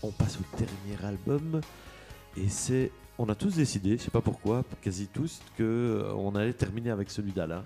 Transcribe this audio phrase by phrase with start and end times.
[0.00, 1.60] On passe au dernier album
[2.36, 6.36] et c'est on a tous décidé, je sais pas pourquoi, quasi tous, que euh, on
[6.36, 7.64] allait terminer avec celui d'Alain.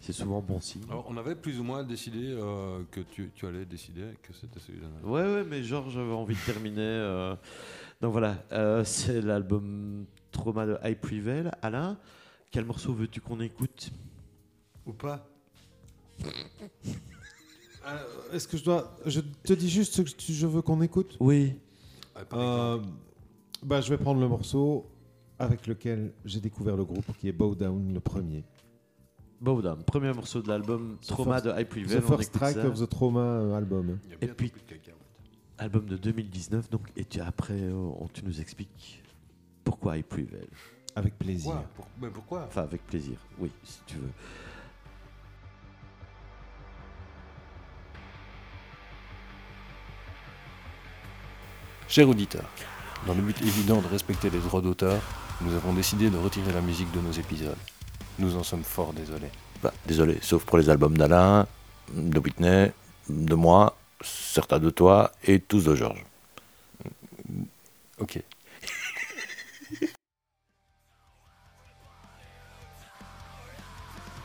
[0.00, 0.82] C'est souvent bon signe.
[0.88, 4.58] Alors, on avait plus ou moins décidé euh, que tu, tu allais décider que c'était
[4.58, 4.86] celui-là.
[5.04, 6.80] Ouais, ouais, mais Georges avait envie de terminer.
[6.80, 7.36] euh,
[8.00, 11.50] Donc voilà, euh, c'est l'album Trauma de High Prevail.
[11.60, 11.98] Alain,
[12.50, 13.90] quel morceau veux-tu qu'on écoute?
[14.86, 15.26] Ou pas?
[17.86, 18.94] Euh, Est-ce que je dois.
[19.06, 21.16] Je te dis juste ce que tu- je veux qu'on écoute?
[21.18, 21.54] Oui.
[22.30, 24.86] Bah, Je vais prendre le morceau
[25.38, 28.44] avec lequel j'ai découvert le groupe, qui est Bow Down, le premier.
[29.40, 32.02] Bowdown, premier morceau de l'album Trauma first- de High The Prevail.
[32.02, 32.66] First Track ça.
[32.66, 33.98] of the Trauma euh, album.
[34.20, 34.52] Et puis-.
[35.58, 39.02] Album de 2019, donc, et tu, après, on- tu nous expliques
[39.64, 40.48] pourquoi High Prevail.
[40.94, 41.52] Avec plaisir.
[41.52, 44.10] Pourquoi Pour- Mais pourquoi Enfin, avec plaisir, oui, si tu veux.
[51.88, 52.44] Cher auditeur,
[53.06, 55.00] dans le but évident de respecter les droits d'auteur,
[55.40, 57.56] nous avons décidé de retirer la musique de nos épisodes.
[58.18, 59.30] Nous en sommes fort désolés.
[59.62, 61.46] Bah, désolé, sauf pour les albums d'Alain,
[61.94, 62.72] de Whitney,
[63.08, 66.04] de moi, certains de toi et tous de Georges.
[67.98, 68.22] Ok.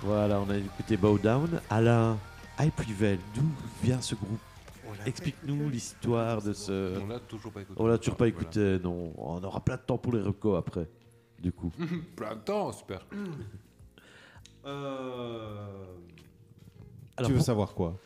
[0.02, 1.62] Voilà, on a écouté Bowdown.
[1.70, 2.18] Alain,
[2.60, 3.50] High Prevail, d'où
[3.84, 4.40] vient ce groupe?
[5.06, 6.98] Explique-nous l'histoire de ce.
[7.00, 7.82] On l'a toujours pas écouté.
[7.82, 8.42] On l'a toujours pas Voilà.
[8.42, 9.14] écouté, non.
[9.18, 10.88] On aura plein de temps pour les recos après,
[11.40, 11.72] du coup.
[12.16, 13.06] Plein de temps, super.
[14.66, 15.78] Alors,
[17.18, 17.98] tu veux pour- savoir quoi?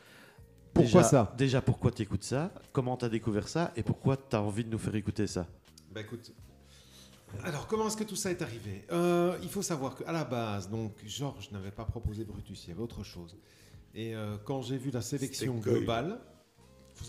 [0.74, 1.34] Pourquoi déjà, ça?
[1.38, 2.52] Déjà, pourquoi tu écoutes ça?
[2.72, 3.72] Comment tu as découvert ça?
[3.76, 5.48] Et pourquoi tu as envie de nous faire écouter ça?
[5.92, 6.32] Bah écoute.
[7.44, 8.86] Alors, comment est-ce que tout ça est arrivé?
[8.92, 12.74] Euh, Il faut savoir qu'à la base, donc, Georges n'avait pas proposé Brutus, il y
[12.74, 13.36] avait autre chose.
[13.94, 16.20] Et euh, quand j'ai vu la sélection globale,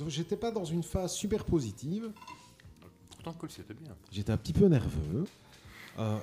[0.09, 2.11] j'étais pas dans une phase super positive.
[3.11, 3.95] Pourtant, Cole, c'était bien.
[4.11, 5.25] J'étais un petit peu nerveux.
[5.99, 6.19] Euh,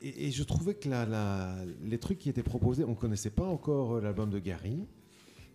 [0.00, 3.30] et, et je trouvais que la- la- les trucs qui étaient proposés, on ne connaissait
[3.30, 4.86] pas encore euh, l'album de Gary.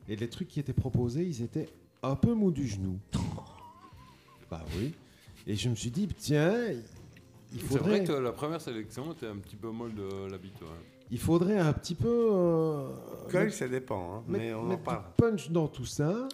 [0.09, 1.69] Et les trucs qui étaient proposés, ils étaient
[2.01, 2.99] un peu mous du genou.
[4.51, 4.93] bah oui.
[5.47, 6.55] Et je me suis dit, tiens,
[7.53, 10.67] il C'est faudrait, vrai que la première sélection était un petit peu molle de l'habitude.
[11.11, 15.03] il faudrait un petit peu euh, ça dépend, hein, mais on en parle.
[15.17, 16.27] punch dans tout ça.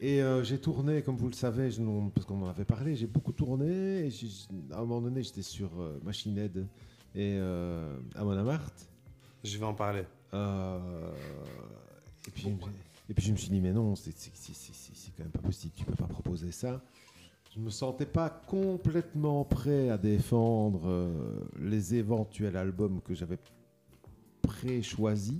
[0.00, 1.80] Et euh, j'ai tourné, comme vous le savez, je
[2.12, 4.06] parce qu'on en avait parlé, j'ai beaucoup tourné.
[4.06, 4.10] Et
[4.72, 6.66] à un moment donné, j'étais sur euh, Machine Head
[7.14, 8.88] et euh, Amon Amarth.
[9.44, 10.04] Je vais en parler.
[10.34, 11.12] Euh,
[12.26, 12.48] et, puis,
[13.08, 14.12] et puis je me suis dit, mais non, c'est
[15.16, 16.80] quand même pas possible, tu peux pas proposer ça.
[17.54, 23.38] Je me sentais pas complètement prêt à défendre euh, les éventuels albums que j'avais
[24.40, 25.38] pré-choisis,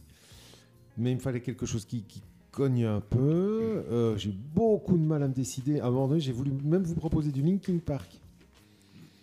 [0.99, 3.83] mais il me fallait quelque chose qui, qui cogne un peu.
[3.91, 5.81] Euh, J'ai beaucoup de mal à me décider.
[5.81, 8.21] À un moment donné, j'ai voulu même vous proposer du Linkin Park.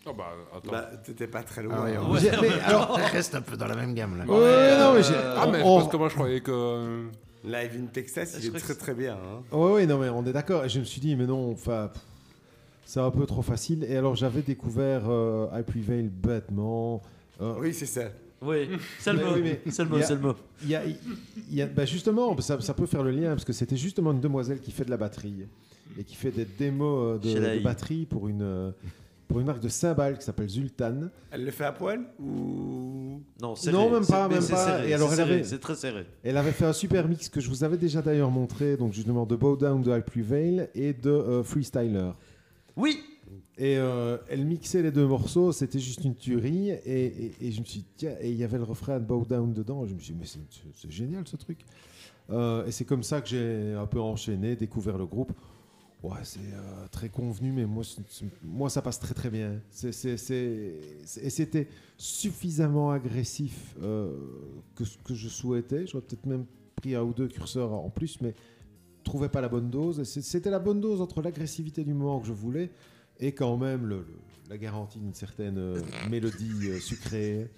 [0.05, 0.71] Oh bah, attends.
[0.71, 1.75] Bah, t'étais pas très loin.
[1.77, 4.25] Ah ouais, on J'ai- mais alors, reste un peu dans la même gamme là.
[4.25, 6.51] ouais, non, mais j'ai- ah, mais on- parce que moi, je croyais que.
[6.51, 7.03] euh,
[7.43, 9.13] Live in Texas, il Je est crois que très c'est- très bien.
[9.15, 9.43] hein.
[9.55, 10.65] Ouais, ouais, non, mais on est d'accord.
[10.65, 11.89] Et je me suis dit, mais non, enfin,
[12.85, 13.85] c'est un peu trop facile.
[13.87, 17.01] Et alors, j'avais découvert euh, I Prevail bêtement.
[17.41, 18.03] Euh, Oui, c'est ça.
[18.41, 19.33] Oui, c'est le mot.
[19.35, 20.35] oui, mais C'est le mot, il y a- c'est le mot.
[20.63, 20.95] Il y a, il
[21.55, 24.21] y a- bah, justement, ça, ça peut faire le lien parce que c'était justement une
[24.21, 25.45] demoiselle qui fait de la batterie
[25.97, 28.71] et qui fait des démos euh, de, de batterie pour une, euh,
[29.29, 31.09] pour une marque de cymbales qui s'appelle Zultan.
[31.31, 33.21] Elle le fait à poil ou?
[33.41, 33.77] Non, serré.
[33.77, 34.65] Non, même C'est- pas, même c'est pas.
[34.65, 36.05] serré, Et alors, c'est elle serré, avait- C'est très serré.
[36.23, 39.25] Elle avait fait un super mix que je vous avais déjà d'ailleurs montré, donc justement
[39.25, 42.11] de Bow Down de I Prevail et de euh, Freestyler.
[42.75, 42.99] Oui
[43.61, 46.69] Et euh, elle mixait les deux morceaux, c'était juste une tuerie.
[46.71, 49.05] Et, et- et je me suis dit, tiens, et il y avait le refrain de
[49.05, 49.85] Bow Down dedans.
[49.85, 50.25] Je me suis dit, mais
[50.73, 51.59] c'est génial ce truc.
[52.31, 55.33] Euh, et c'est comme ça que j'ai un peu enchaîné, découvert le groupe.
[56.01, 57.83] Ouais, c'est euh, très convenu, mais moi,
[58.41, 59.59] moi ça passe très très bien.
[59.83, 61.67] Et c'était
[61.97, 64.15] suffisamment agressif euh,
[64.75, 65.85] que je souhaitais.
[65.87, 66.45] J'aurais peut-être même
[66.77, 68.33] pris un ou deux curseurs en plus, mais
[68.99, 70.03] je trouvais pas la bonne dose.
[70.03, 72.71] C'était la bonne dose entre l'agressivité du moment que je voulais
[73.19, 74.03] et quand même
[74.49, 77.49] la garantie d'une certaine euh, mélodie sucrée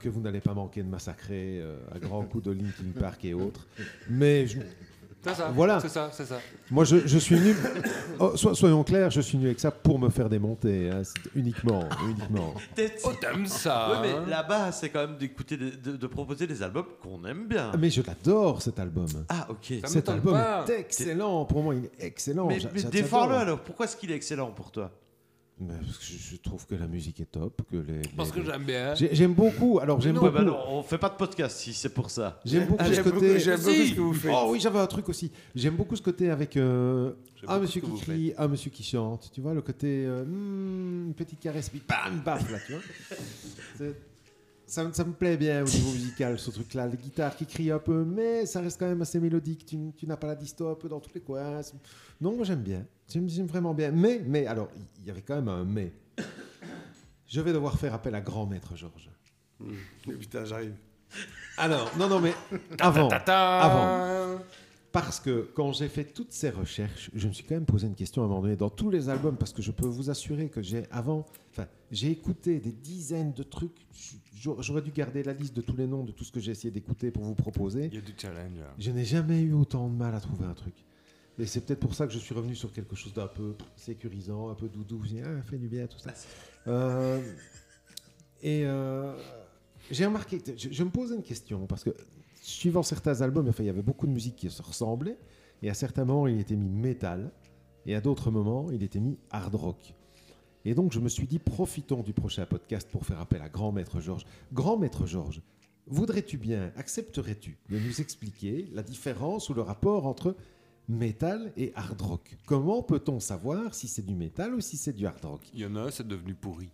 [0.00, 1.60] que vous n'allez pas manquer de massacrer
[1.92, 3.66] à grands coups de Linkin Park et autres.
[4.08, 4.60] Mais je-
[5.28, 5.50] C'est ça.
[5.54, 5.80] Voilà.
[5.80, 6.38] C'est ça, c'est ça.
[6.70, 7.54] Moi, je, je suis venu.
[8.20, 10.90] Oh, so- soyons clairs, je suis venu avec ça pour me faire démonter.
[10.90, 11.02] hein,
[11.34, 12.54] uniquement, uniquement.
[13.04, 16.62] Oh, t'aimes ça Ouais, hein mais là-bas, c'est quand même d'écouter, de, de proposer des
[16.62, 17.70] albums qu'on aime bien.
[17.72, 19.06] Ah, Mais je l'adore cet album.
[19.28, 19.74] Ah, ok.
[19.82, 20.64] Ça Cet album pas.
[20.68, 21.44] est excellent.
[21.44, 22.48] Pour moi, il est excellent.
[22.48, 22.58] Mais,
[22.90, 23.60] défends-le alors.
[23.60, 24.90] Pourquoi est-ce qu'il est excellent pour toi?
[25.66, 27.62] Parce que je, trouve que la musique est top.
[27.70, 28.94] Que les, Parce les- que j'aime bien.
[28.94, 29.78] J'ai- J'aime beaucoup.
[29.80, 30.34] Alors j'aime Ouais, beaucoup.
[30.34, 32.40] bah non, on fait pas de podcast si c'est pour ça.
[32.44, 33.38] J'aime beaucoup Ah, ce J'aime beaucoup, côté.
[33.40, 34.32] j'aime beaucoup ce que vous faites.
[34.34, 35.30] Oh oui, j'avais un truc aussi.
[35.54, 38.48] J'aime beaucoup ce côté avec euh, J'aime un beaucoup monsieur ce qui vous crie, un
[38.48, 39.30] monsieur qui chante.
[39.32, 42.82] Tu vois, le côté euh, hmm, une petite caresse, puis bam, baf, là, tu vois.
[43.76, 43.94] C'est-
[44.68, 46.86] Ça, me- ça me plaît bien au niveau musical, ce truc-là.
[46.86, 49.64] La guitare qui crie un peu, mais ça reste quand même assez mélodique.
[49.64, 51.60] Tu, tu n'as pas la disto un peu dans tous les coins.
[52.20, 52.84] Non, moi j'aime bien.
[53.08, 53.90] J'aime j'aime vraiment bien.
[53.90, 54.68] Mais, mais, alors,
[55.00, 55.92] il y avait quand même un mais.
[57.26, 59.10] Je vais devoir faire appel à grand maître Georges.
[60.04, 60.74] Putain, j'arrive.
[61.56, 62.34] Alors, non, non, mais
[62.80, 63.08] avant.
[63.08, 64.38] Tata Avant.
[65.02, 67.94] Parce que quand j'ai fait toutes ces recherches, je me suis quand même posé une
[67.94, 70.48] question à un moment donné dans tous les albums, parce que je peux vous assurer
[70.48, 73.86] que j'ai avant, enfin, j'ai écouté des dizaines de trucs.
[74.34, 76.70] J'aurais dû garder la liste de tous les noms de tout ce que j'ai essayé
[76.70, 77.86] d'écouter pour vous proposer.
[77.86, 78.58] Il y a du challenge.
[78.58, 78.74] là.
[78.78, 80.74] Je n'ai jamais eu autant de mal à trouver un truc.
[81.38, 84.50] Et c'est peut-être pour ça que je suis revenu sur quelque chose d'un peu sécurisant,
[84.50, 85.02] un peu doudou.
[85.04, 86.12] Je dis, ah, fait du bien, tout ça.
[86.66, 87.20] Euh,
[88.42, 89.16] et euh,
[89.90, 91.94] j'ai remarqué, je, je me posais une question, parce que
[92.48, 95.18] suivant certains albums, enfin, il y avait beaucoup de musique qui se ressemblait,
[95.62, 97.30] et à certains moments, il était mis métal,
[97.86, 99.94] et à d'autres moments, il était mis hard rock.
[100.64, 103.72] Et donc, je me suis dit, profitons du prochain podcast pour faire appel à Grand
[103.72, 104.24] Maître Georges.
[104.52, 105.42] Grand Maître Georges,
[105.86, 110.34] voudrais-tu bien, accepterais-tu de nous expliquer la différence ou le rapport entre
[110.88, 112.36] métal et hard rock?
[112.46, 115.42] Comment peut-on savoir si c'est du métal ou si c'est du hard rock?
[115.54, 116.70] Il y en a un, c'est devenu pourri.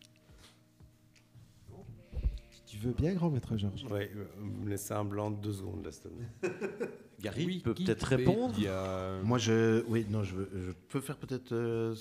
[2.84, 6.50] Veux bien, Grand Maître Georges Ouais, vous me laissez un blanc de deux secondes, plaît.
[7.22, 8.54] Gary peut peut-être répondre.
[8.68, 11.94] A- Moi, je, oui, non, je, veux- je peux faire peut-être euh,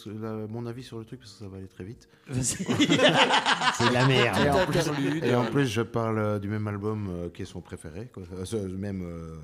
[0.50, 2.10] mon avis sur le truc parce que ça va aller très vite.
[2.42, 5.24] C'est la merde Et en, plus, interlude.
[5.24, 8.24] et en plus, je parle euh, du même album euh, qui est son préféré, quoi.
[8.54, 9.36] Euh, même euh,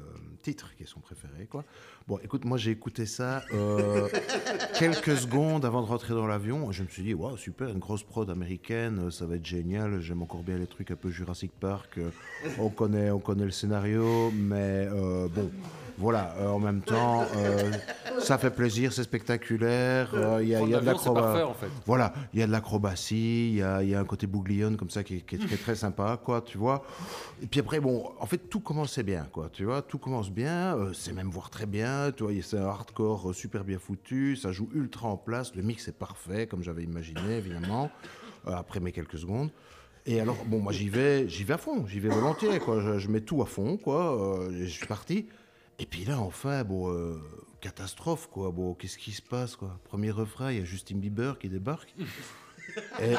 [0.41, 1.63] titre qui est son préféré, quoi.
[2.07, 4.07] Bon, écoute, moi j'ai écouté ça euh,
[4.79, 6.71] quelques secondes avant de rentrer dans l'avion.
[6.71, 9.99] Je me suis dit, waouh, super, une grosse prod américaine, ça va être génial.
[10.01, 11.97] J'aime encore bien les trucs un peu Jurassic Park.
[11.97, 12.09] euh,
[12.57, 15.51] on connaît, on connaît le scénario, mais euh, bon,
[15.99, 16.33] voilà.
[16.39, 17.71] euh, en même temps, euh,
[18.19, 20.09] ça fait plaisir, c'est spectaculaire.
[20.15, 21.67] euh, Il y a, de L'avion, c'est l'acrobat- parfait, en fait.
[21.85, 24.77] voilà, il y a de l'acrobatie, il y a, il y a un côté bouglione
[24.77, 26.83] comme ça qui est, qui est- qui est très sympa, quoi, tu vois.
[27.43, 30.77] Et puis après, bon, en fait, tout commençait bien, quoi, tu vois, tout commence bien,
[30.93, 34.69] c'est même voir très bien, tu vois, c'est un hardcore super bien foutu, ça joue
[34.73, 37.91] ultra en place, le mix est parfait, comme j'avais imaginé, évidemment,
[38.45, 39.49] après mes quelques secondes.
[40.05, 42.97] Et alors, bon, moi j'y vais, j'y vais à fond, j'y vais volontiers, quoi, je,
[42.97, 45.27] je mets tout à fond, quoi, euh, je suis parti.
[45.79, 47.17] Et puis là, enfin, bon, euh,
[47.61, 49.79] catastrophe, quoi, bon, qu'est-ce qui se passe, quoi?
[49.85, 51.95] Premier refrain, il y a Justin Bieber qui débarque.
[53.01, 53.15] Et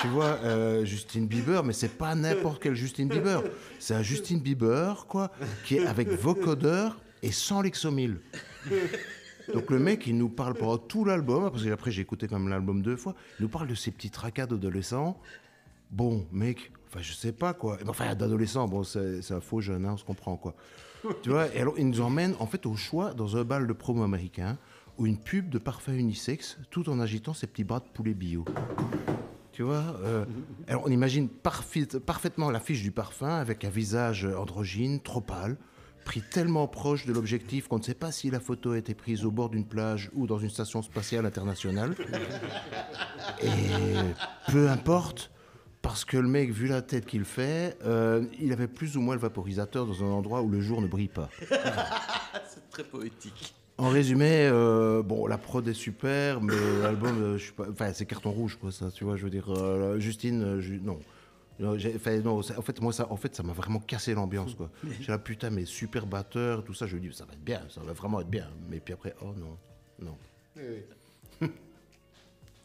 [0.00, 3.42] tu vois, euh, Justin Bieber, mais c'est pas n'importe quel Justin Bieber.
[3.78, 5.30] C'est un Justin Bieber, quoi,
[5.64, 8.20] qui est avec vocodeur et sans Lexomil.
[9.54, 12.38] Donc le mec, il nous parle pendant tout l'album, parce que après j'ai écouté quand
[12.38, 15.18] même l'album deux fois, il nous parle de ces petits tracas d'adolescents.
[15.90, 17.78] Bon, mec, enfin je sais pas quoi.
[17.88, 20.54] Enfin, d'adolescent, bon, c'est c'est un faux jeune, hein, on se comprend quoi.
[21.22, 23.72] Tu vois, et alors il nous emmène en fait au choix dans un bal de
[23.72, 24.58] promo américain
[24.98, 28.44] ou une pub de parfum unisexe tout en agitant ses petits bras de poulet bio.
[29.52, 30.24] Tu vois euh,
[30.68, 35.56] Alors on imagine parfait- parfaitement l'affiche du parfum avec un visage androgyne, trop pâle,
[36.04, 39.24] pris tellement proche de l'objectif qu'on ne sait pas si la photo a été prise
[39.24, 41.94] au bord d'une plage ou dans une station spatiale internationale.
[43.42, 43.48] Et
[44.50, 45.29] peu importe,
[45.90, 49.16] parce que le mec, vu la tête qu'il fait, euh, il avait plus ou moins
[49.16, 51.28] le vaporisateur dans un endroit où le jour ne brille pas.
[52.48, 53.56] C'est très poétique.
[53.76, 57.38] En résumé, euh, bon, la prod est super, mais l'album, euh,
[57.72, 61.00] enfin, c'est carton rouge, quoi, ça, tu vois, je veux dire, euh, Justine, ju- non.
[61.58, 64.70] Non, en fait, moi, ça, en fait, ça m'a vraiment cassé l'ambiance, quoi.
[65.00, 67.62] J'ai la putain, mais super batteur, tout ça, je me dis, ça va être bien,
[67.68, 68.48] ça va vraiment être bien.
[68.68, 69.56] Mais puis après, oh non,
[70.00, 70.16] non.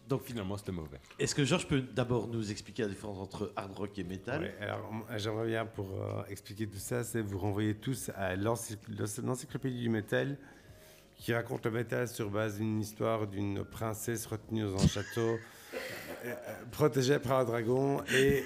[0.08, 1.00] Donc finalement, c'était mauvais.
[1.18, 4.42] Est-ce que Georges peut d'abord nous expliquer la différence entre hard rock et metal?
[4.42, 8.78] Ouais, alors, j'aimerais bien, pour euh, expliquer tout ça, c'est vous renvoyer tous à l'ency-
[9.24, 10.38] l'encyclopédie du métal
[11.18, 15.38] qui raconte le métal sur base d'une histoire d'une princesse retenue dans un château, euh,
[16.26, 16.34] euh,
[16.72, 18.44] protégée par un dragon, et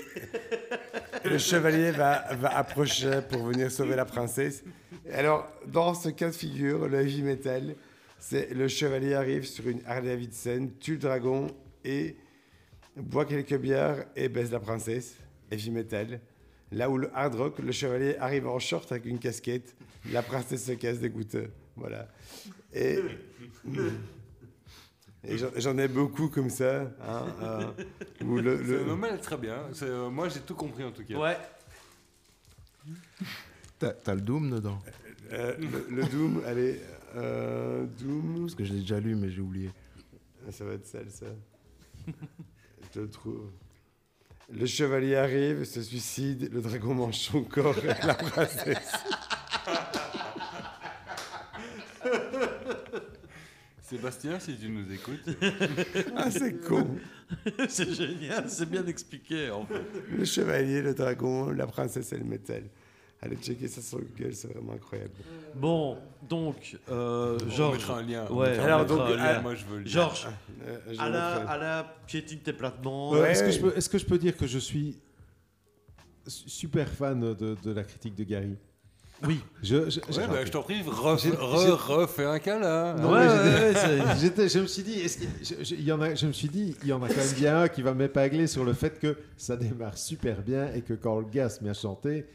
[1.25, 4.63] le chevalier va, va approcher pour venir sauver la princesse.
[5.12, 7.75] Alors, dans ce cas de figure, le heavy metal,
[8.20, 11.48] c'est le chevalier arrive sur une Harley Davidson, tue le dragon
[11.86, 12.16] et
[12.96, 15.16] boit quelques bières et baise la princesse,
[15.52, 16.20] heavy metal.
[16.72, 19.76] Là où le hard rock, le chevalier arrive en short avec une casquette,
[20.12, 21.48] la princesse se casse dégoûtée.
[21.76, 22.08] Voilà.
[22.74, 23.00] Et,
[25.24, 26.92] et j'en- ai beaucoup comme ça.
[27.02, 27.62] hein, euh,
[28.22, 29.64] le, C'est- le- est très bien.
[29.74, 31.16] C'est, euh, moi, j'ai tout compris en tout cas.
[31.18, 31.38] Ouais.
[33.80, 34.80] T'as t'as le Doom dedans
[35.32, 36.82] euh, le- le Doom, allez,
[37.16, 38.42] euh, Doom.
[38.42, 39.70] Parce que je l'ai déjà lu, mais j'ai oublié.
[40.48, 41.25] Ah, Ça va être sale, ça.
[42.82, 43.51] Je te le trouve.
[44.51, 48.94] Le chevalier arrive, se suicide, le dragon mange son corps et la princesse.
[53.82, 55.30] Sébastien, si tu nous écoutes.
[56.16, 56.98] Ah, c'est con.
[57.70, 59.82] c'est génial, c'est bien expliqué en fait.
[60.16, 62.63] Le chevalier, le dragon, la princesse et le métal.
[63.22, 65.12] Allez checker ça sur Google, c'est vraiment incroyable.
[65.56, 65.98] Bon,
[66.28, 67.78] donc, euh, On Georges.
[67.80, 68.26] mettra un lien.
[68.32, 69.24] Ouais, on alors, donc, un lien.
[69.24, 69.90] à- moi, je veux le lien.
[69.92, 70.28] Georges,
[70.66, 73.12] Euh, je à la, à la piétine tes platements.
[73.12, 73.32] Ouais.
[73.32, 74.96] Est-ce que, je peux- est-ce que je peux dire que je suis
[76.28, 78.56] su- super fan de, de la critique de Gary?
[79.28, 79.42] Oui.
[79.62, 82.94] Je, je, Ouais, j'ai- bah, je t'en prie, ref- J'ai- re- refais un câlin.
[82.94, 83.28] Non, Ouais,
[84.48, 85.20] je me suis dit, est-ce
[85.62, 87.64] je, y en a, je me suis dit, il y en a quand même bien
[87.64, 91.20] un qui va m'épingler sur le fait que ça démarre super bien et que quand
[91.20, 92.26] le gars se met à chanter,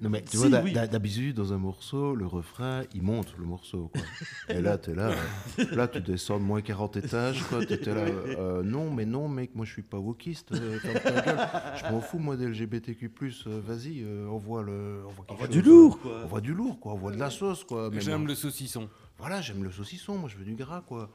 [0.00, 0.72] Non, mais tu Si, vois, oui.
[0.72, 3.90] d'habitude, dans un morceau, le refrain, il monte le morceau.
[3.92, 4.02] Quoi.
[4.48, 5.12] Et là, t'es là.
[5.58, 7.42] euh, Là, tu descends de moins 40 étages.
[7.68, 8.00] T'étais là.
[8.02, 10.52] euh, non, mais non, mec, moi, je suis pas wokiste.
[10.52, 13.10] euh, je m'en fous, moi, des LGBTQ.
[13.46, 16.20] euh, Vas-y, euh, envoie, le, envoie, quelque On voit chose, du euh, lourd, quoi.
[16.24, 16.92] On voit du lourd, quoi.
[16.94, 17.90] On voit de la sauce, quoi.
[17.92, 18.88] Mais J'aime le saucisson.
[19.18, 20.16] Voilà, j'aime le saucisson.
[20.18, 21.10] Moi, je veux du gras, quoi.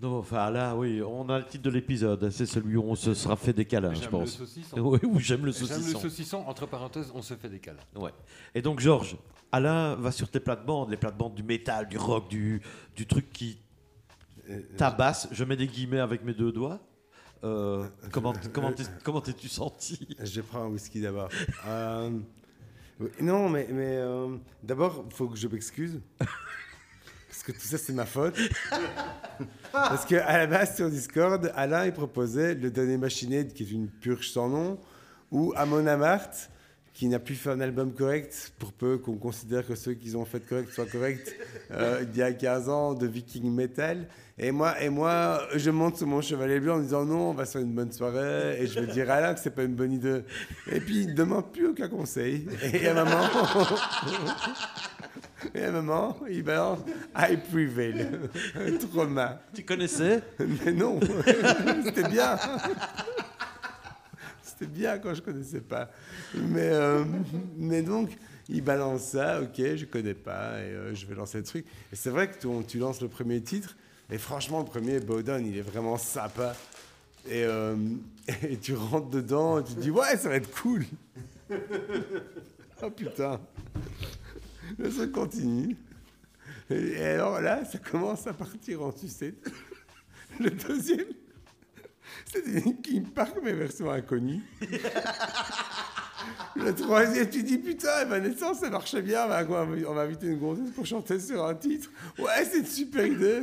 [0.00, 2.28] Non, enfin là, oui, on a le titre de l'épisode.
[2.30, 4.36] C'est celui où on se sera fait des câlins, je J'aime le pense.
[4.36, 4.76] saucisson.
[4.80, 5.98] Oui, ou j'aime le J'aime le saucisson.
[6.00, 6.44] saucisson.
[6.46, 7.78] Entre parenthèses, on se fait des câlins.
[7.94, 8.10] Ouais.
[8.54, 9.16] Et donc, Georges,
[9.52, 12.60] Alain va sur tes plates-bandes, les plates-bandes du métal, du rock, du,
[12.96, 13.58] du truc qui
[14.50, 15.26] Euh, tabasse.
[15.32, 16.78] Je mets des guillemets avec mes deux doigts.
[17.44, 20.06] Euh, comment comment t'es- comment t'es-tu senti?
[20.22, 21.28] Je prends un whisky d'abord.
[21.66, 22.10] Euh,
[23.20, 26.00] non, mais, mais euh, d'abord, il faut que je m'excuse.
[27.34, 28.38] Parce que tout ça, c'est ma faute.
[29.72, 33.88] Parce qu'à la base, sur Discord, Alain, il proposait le dernier Machinade, qui est une
[33.88, 34.78] purge sans nom,
[35.32, 36.48] ou Amon Amarth,
[36.92, 40.24] qui n'a plus fait un album correct, pour peu qu'on considère que ceux qu'ils ont
[40.24, 41.34] fait correct soient corrects,
[41.72, 44.06] euh, il y a 15 ans, de Viking Metal.
[44.38, 47.46] Et moi, et moi, je monte sur mon chevalet blanc en disant non, on va
[47.46, 49.92] faire une bonne soirée, et je vais dire à Alain que c'est pas une bonne
[49.92, 50.22] idée.
[50.70, 52.46] Et puis, il ne demande plus aucun conseil.
[52.72, 53.26] Et à moment,
[55.54, 56.80] et à un moment, il balance
[57.16, 58.08] I prevail.
[58.90, 59.40] Trauma.
[59.54, 60.22] Tu connaissais?
[60.64, 61.00] Mais non,
[61.84, 62.38] c'était bien.
[64.42, 65.90] C'était bien quand je connaissais pas.
[66.34, 67.04] Mais, euh,
[67.56, 68.10] mais donc,
[68.48, 71.66] il balance ça, ok, je connais pas, et euh, je vais lancer le truc.
[71.92, 73.76] Et c'est vrai que tu, tu lances le premier titre,
[74.10, 76.54] et franchement, le premier, Bowdown, il est vraiment sympa.
[77.26, 77.74] Et, euh,
[78.48, 80.84] et tu rentres dedans, et tu te dis, ouais, ça va être cool.
[82.82, 83.40] oh putain.
[84.78, 85.76] Le truc continue.
[86.70, 89.50] Et, alors là, ça commence à partir en sucette.
[90.40, 91.06] Le deuxième,
[92.26, 94.42] c'est une Linkin Park, mais version inconnue.
[96.56, 99.28] Le troisième, tu dis putain, Evanescence, ça marchait bien, on
[99.94, 101.90] va inviter une gonzesse pour chanter sur un titre.
[102.18, 103.42] Ouais, c'est une super idée.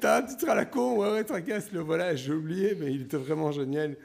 [0.00, 3.02] T'as un titre à la con, ouais, ouais, tracasse, le voilà, j'ai oublié, mais il
[3.02, 3.96] était vraiment génial.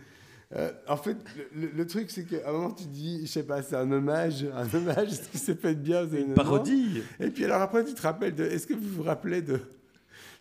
[0.56, 1.18] Euh, en fait,
[1.56, 4.68] le, truc, c'est qu'à un moment, tu dis, je sais pas, c'est un hommage, un
[4.78, 6.00] hommage, ce qui s'est fait de bien.
[6.04, 6.36] années Une 90.
[6.36, 8.44] parodie Et puis alors après, tu te rappelles de.
[8.44, 9.60] Est-ce que vous vous rappelez de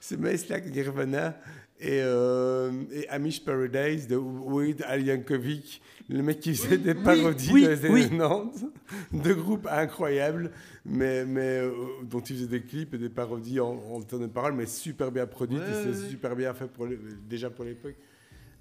[0.01, 1.39] ce mec-là, Nirvana
[1.81, 7.51] et, euh, et Amish Paradise de Weird Al Yankovic, le mec qui faisait des parodies
[7.53, 8.11] oui, dans les années oui.
[8.19, 8.67] 90,
[9.13, 10.51] de groupes incroyables,
[10.85, 11.73] mais, mais euh,
[12.05, 15.11] dont il faisait des clips et des parodies en, en temps de parole, mais super
[15.11, 17.95] bien produites, Ouais, et c'est super bien fait pour le- déjà pour l'époque.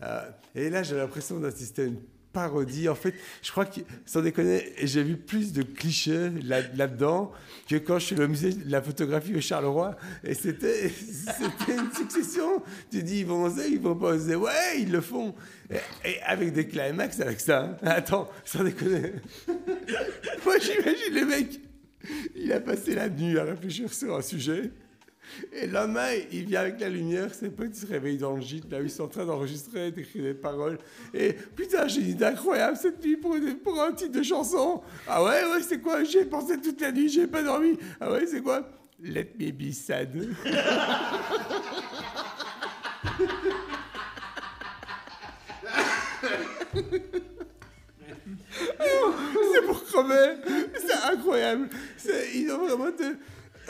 [0.04, 0.22] Euh,
[0.56, 2.00] et là, j'ai l'impression d'assister à une
[2.34, 2.88] parodie.
[2.88, 7.32] En fait, je crois que, sans déconner, j'ai vu plus de clichés là- là-dedans
[7.70, 9.98] que quand je suis au musée de la photographie au Charleroi.
[10.24, 10.90] Et c'était
[11.68, 12.64] une succession.
[12.90, 14.36] Tu dis, ils vont oser, ils vont pas oser.
[14.36, 15.36] Ouais, ils le font.
[15.70, 17.64] Et, et avec des climax avec ça.
[17.64, 17.78] hein.
[17.84, 19.12] Attends, sans déconner.
[20.46, 21.60] Moi, j'imagine le mec,
[22.36, 24.72] il a passé la nuit à réfléchir sur un sujet.
[25.54, 28.42] Et le lendemain, il vient avec la lumière, ses potes ils se réveillent dans le
[28.42, 30.78] gîte, là où ils sont en train d'enregistrer, d'écrire des paroles.
[31.14, 33.36] Et putain, j'ai une idée incroyable cette nuit pour,
[33.82, 34.82] un titre de chanson.
[35.08, 36.04] Ah ouais, ouais, c'est quoi?
[36.04, 37.78] J'y ai pensé toute la nuit, j'ai pas dormi.
[38.00, 38.68] Ah ouais, c'est quoi?
[39.04, 40.10] Let me be sad.
[49.54, 50.36] c'est pour crever.
[50.76, 51.70] C'est incroyable.
[51.98, 52.86] C'est- Ils ont vraiment.
[52.86, 53.18] de-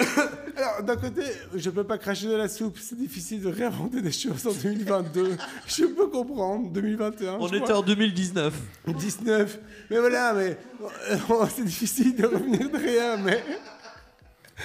[0.58, 1.24] Alors, d'un côté,
[1.56, 2.78] je peux pas cracher de la soupe.
[2.80, 5.38] C'est difficile de réinventer des choses en 2022.
[5.68, 6.70] Je peux comprendre.
[6.72, 7.38] 2021.
[7.40, 7.78] On était crois.
[7.78, 8.54] en 2019.
[8.88, 9.60] 19.
[9.90, 13.44] Mais voilà, mais euh, c'est difficile de revenir de rien, mais.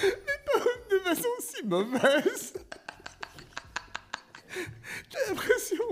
[0.02, 0.10] Mais
[0.46, 2.52] pas de façon si mauvaise.
[5.10, 5.84] J'ai l'impression.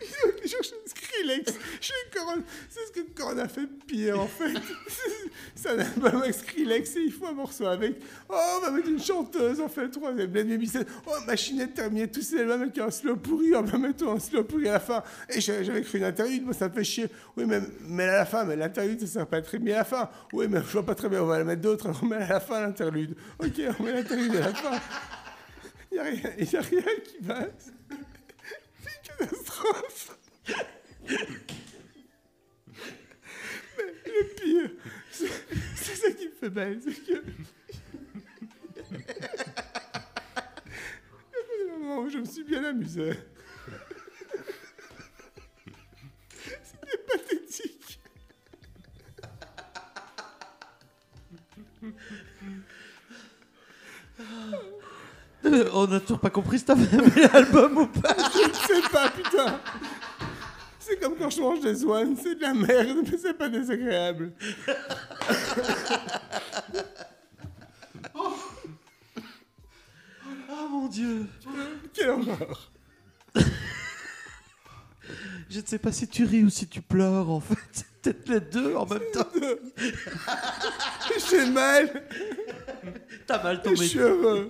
[0.00, 1.52] Ils ont cherché un Skrillex.
[1.80, 2.42] Chez Coron.
[2.70, 3.68] C'est ce que Coron a fait
[4.12, 4.54] en fait.
[5.54, 7.96] C'est un album avec Skrillex et il faut un morceau avec.
[8.28, 10.26] Oh, on va mettre une chanteuse, en fait, troisième.
[10.28, 10.70] Blade Baby.
[11.06, 13.54] Oh, machinette terminée, tous ces albums avec un slow pourri.
[13.54, 15.02] On va mettre un slow pourri à la fin.
[15.28, 17.06] Et j'a- j'avais cru une interlude, moi ça fait chier.
[17.36, 19.84] Oui, mais, mais à la fin, mais l'interlude, ça sert pas très bien à la
[19.84, 20.10] fin.
[20.32, 22.28] Oui, mais je vois pas très bien, on va la mettre d'autres, on met à
[22.28, 23.14] la fin l'interlude.
[23.38, 24.80] Ok, on met l'interlude à la fin.
[25.90, 27.72] Il n'y a, rien- a rien qui passe.
[28.82, 30.16] C'est une catastrophe.
[34.14, 34.70] Le pire,
[35.10, 37.22] c'est ça qui me fait mal, c'est que.
[38.90, 38.98] Il y
[41.38, 43.12] a des moments où je me suis bien amusé.
[46.62, 48.00] C'était pathétique.
[55.44, 58.14] Euh, On n'a toujours pas compris si t'avais aimé l'album ou pas?
[58.16, 59.60] Je ne sais pas, putain.
[60.92, 64.32] C'est comme quand je mange des oines, c'est de la merde, mais c'est pas désagréable.
[68.14, 68.36] Oh
[70.70, 71.26] mon dieu.
[71.94, 72.70] Quelle horreur.
[75.48, 77.56] Je ne sais pas si tu ris ou si tu pleures en fait.
[78.02, 79.28] C'est Peut-être les deux en même temps.
[81.30, 82.02] J'ai mal
[83.26, 84.48] T'as mal ton métal.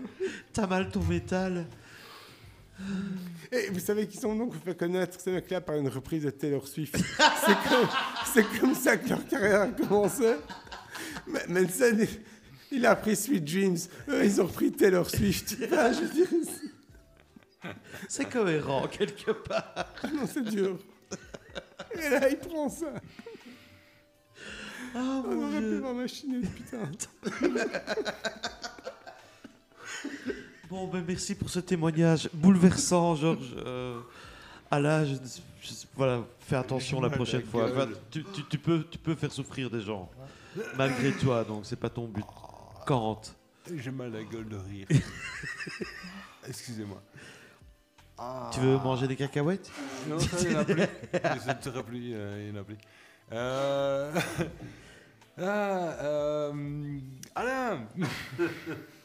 [0.55, 1.67] T'as mal ton métal.
[3.53, 6.67] Et vous savez qu'ils sont donc fait connaître ces mecs-là par une reprise de Taylor
[6.67, 6.97] Swift.
[8.33, 10.37] c'est comme, ça que leur carrière a commencé.
[11.27, 12.09] Mais Manson, il,
[12.79, 13.77] il a pris Sweet Dreams.
[14.09, 15.57] Eux, ils ont repris Taylor Swift.
[15.77, 16.27] Ah, je veux dire,
[18.09, 19.93] c'est- cohérent quelque part.
[20.15, 20.79] non, c'est dur.
[21.95, 22.95] Et là, il prend ça.
[24.95, 26.91] Oh On aurait pu voir machiner, putain.
[30.73, 33.55] Bon, ben merci pour ce témoignage bouleversant, Georges.
[33.59, 34.01] Euh,
[34.71, 35.17] Alain, je,
[35.61, 37.69] je- voilà, fais attention la prochaine fois.
[37.71, 40.09] Enfin, tu, tu- tu peux, tu peux faire souffrir des gens,
[40.79, 42.25] malgré toi, donc c'est pas ton but.
[42.87, 43.21] Kant.
[43.77, 44.87] J'ai mal à la gueule de rire.
[46.49, 47.03] Excusez-moi.
[48.55, 49.71] Tu veux manger des cacahuètes?
[50.09, 52.79] Non, ça, il n'y en a plus, euh, il n'y en a plus.
[53.33, 54.15] Euh...
[55.37, 56.99] ah, euh...
[57.35, 57.87] Alain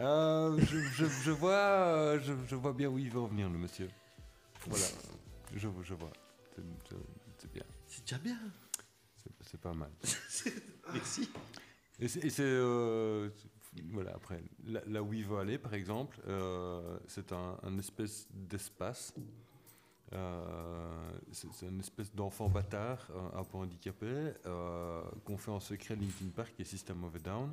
[0.00, 3.48] Euh, je, je, je vois, euh, je, je vois bien où il veut en venir,
[3.48, 3.88] le monsieur.
[4.66, 4.84] Voilà,
[5.54, 6.10] je, je vois.
[6.56, 8.38] C'est- bien, C'est déjà bien.
[9.42, 9.90] c'est pas mal.
[10.92, 11.30] Merci.
[12.00, 13.28] Et c'est, euh,
[13.92, 18.26] voilà, après, là, là où il veut aller, par exemple, euh, c'est un, un espèce
[18.32, 19.14] d'espace.
[21.32, 24.32] C'est, une espèce d'enfant bâtard, un, un peu handicapé,
[25.24, 27.52] qu'on fait en secret Linkin Park et System of a Down,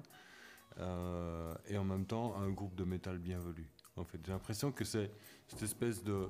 [0.80, 3.66] euh, et en même temps un groupe de métal bienvenu.
[3.98, 5.12] En fait, j'ai l'impression que c'est
[5.48, 6.28] cette espèce de,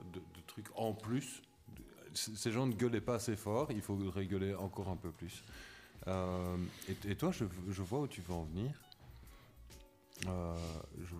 [0.47, 1.41] truc en plus.
[2.13, 5.43] Ces gens ne gueulaient pas assez fort, il faudrait gueuler encore un peu plus.
[6.07, 6.57] Euh,
[7.07, 8.71] et, toi, je, vois où tu veux en venir.
[10.27, 10.55] Euh,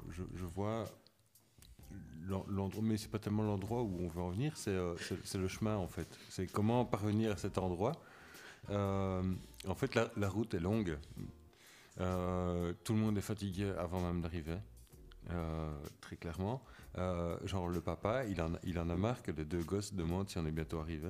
[0.10, 0.86] je, je- vois
[2.24, 4.96] l'en- l'endroit, mais c'est pas tellement l'endroit où on veut en venir, c'est euh,
[5.36, 6.08] le chemin en fait.
[6.30, 7.94] C'est comment parvenir à cet endroit.
[8.70, 10.98] En fait, la route est longue.
[12.00, 14.58] Euh, tout le monde est fatigué avant même d'arriver,
[15.30, 16.64] euh, très clairement.
[16.98, 19.94] Euh, genre le papa, il en, a- il en a marre que les deux gosses
[19.94, 21.10] demandent si on est bientôt arrivé.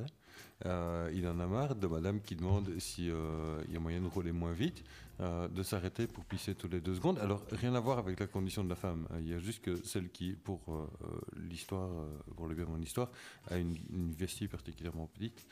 [0.64, 4.32] Il en a marre de madame qui demande si il y a moyen de rouler
[4.32, 4.84] moins vite,
[5.20, 7.18] de s'arrêter pour pisser tous les deux secondes.
[7.20, 9.08] Alors rien à voir avec la condition de la femme.
[9.20, 10.88] Il y a juste que celle qui, pour
[11.36, 11.90] l'histoire,
[12.36, 13.10] pour le bien de mon histoire,
[13.50, 15.48] a une, une vestie particulièrement petite.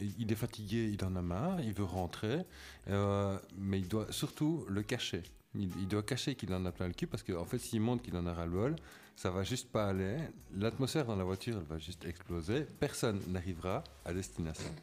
[0.00, 2.44] Il est fatigué, il en a marre, il veut rentrer,
[2.88, 5.22] euh, mais il doit surtout le cacher.
[5.54, 8.02] Il, doit cacher qu'il en a plein le cul parce qu'en en fait, s'il montre
[8.02, 8.76] qu'il en a ras le bol,
[9.14, 10.16] ça va juste pas aller.
[10.56, 12.66] L'atmosphère dans la voiture, elle va juste exploser.
[12.80, 14.74] Personne n'arrivera à destination.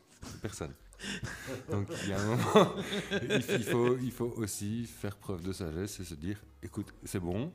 [0.41, 0.73] Personne.
[1.69, 2.75] Donc il y a un moment,
[4.01, 7.51] il, faut, aussi faire preuve de sagesse et se dire, écoute, c'est bon,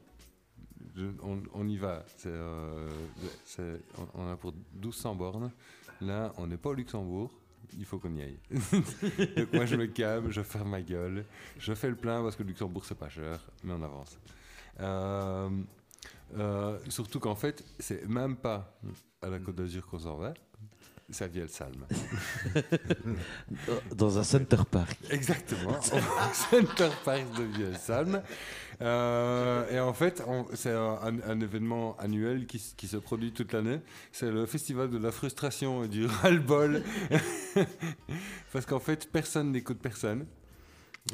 [1.54, 2.04] on, y va.
[2.26, 2.90] Euh,
[4.14, 5.52] on a pour 1200 bornes.
[6.00, 7.30] Là, on n'est pas au Luxembourg.
[7.78, 8.38] Il faut qu'on y aille.
[8.50, 11.24] Donc moi, je me calme, je ferme ma gueule,
[11.58, 14.18] je fais le plein parce que le Luxembourg, c'est pas cher, mais on avance.
[14.80, 15.48] Euh,
[16.36, 18.78] euh, surtout qu'en fait, c'est même pas
[19.22, 20.34] à la Côte d'Azur qu'on s'en va.
[21.10, 21.86] ça vient le Salm.
[23.94, 24.98] Dans un Center Park.
[25.10, 25.82] Exactement, au
[26.32, 28.22] Center Park de Vielsalm.
[28.82, 30.22] Euh, et en fait,
[30.54, 33.80] c'est un, un événement annuel qui, se produit toute l'année.
[34.12, 36.82] C'est le festival de la frustration et du ras-le-bol.
[38.52, 40.26] Parce qu'en fait, personne n'écoute personne.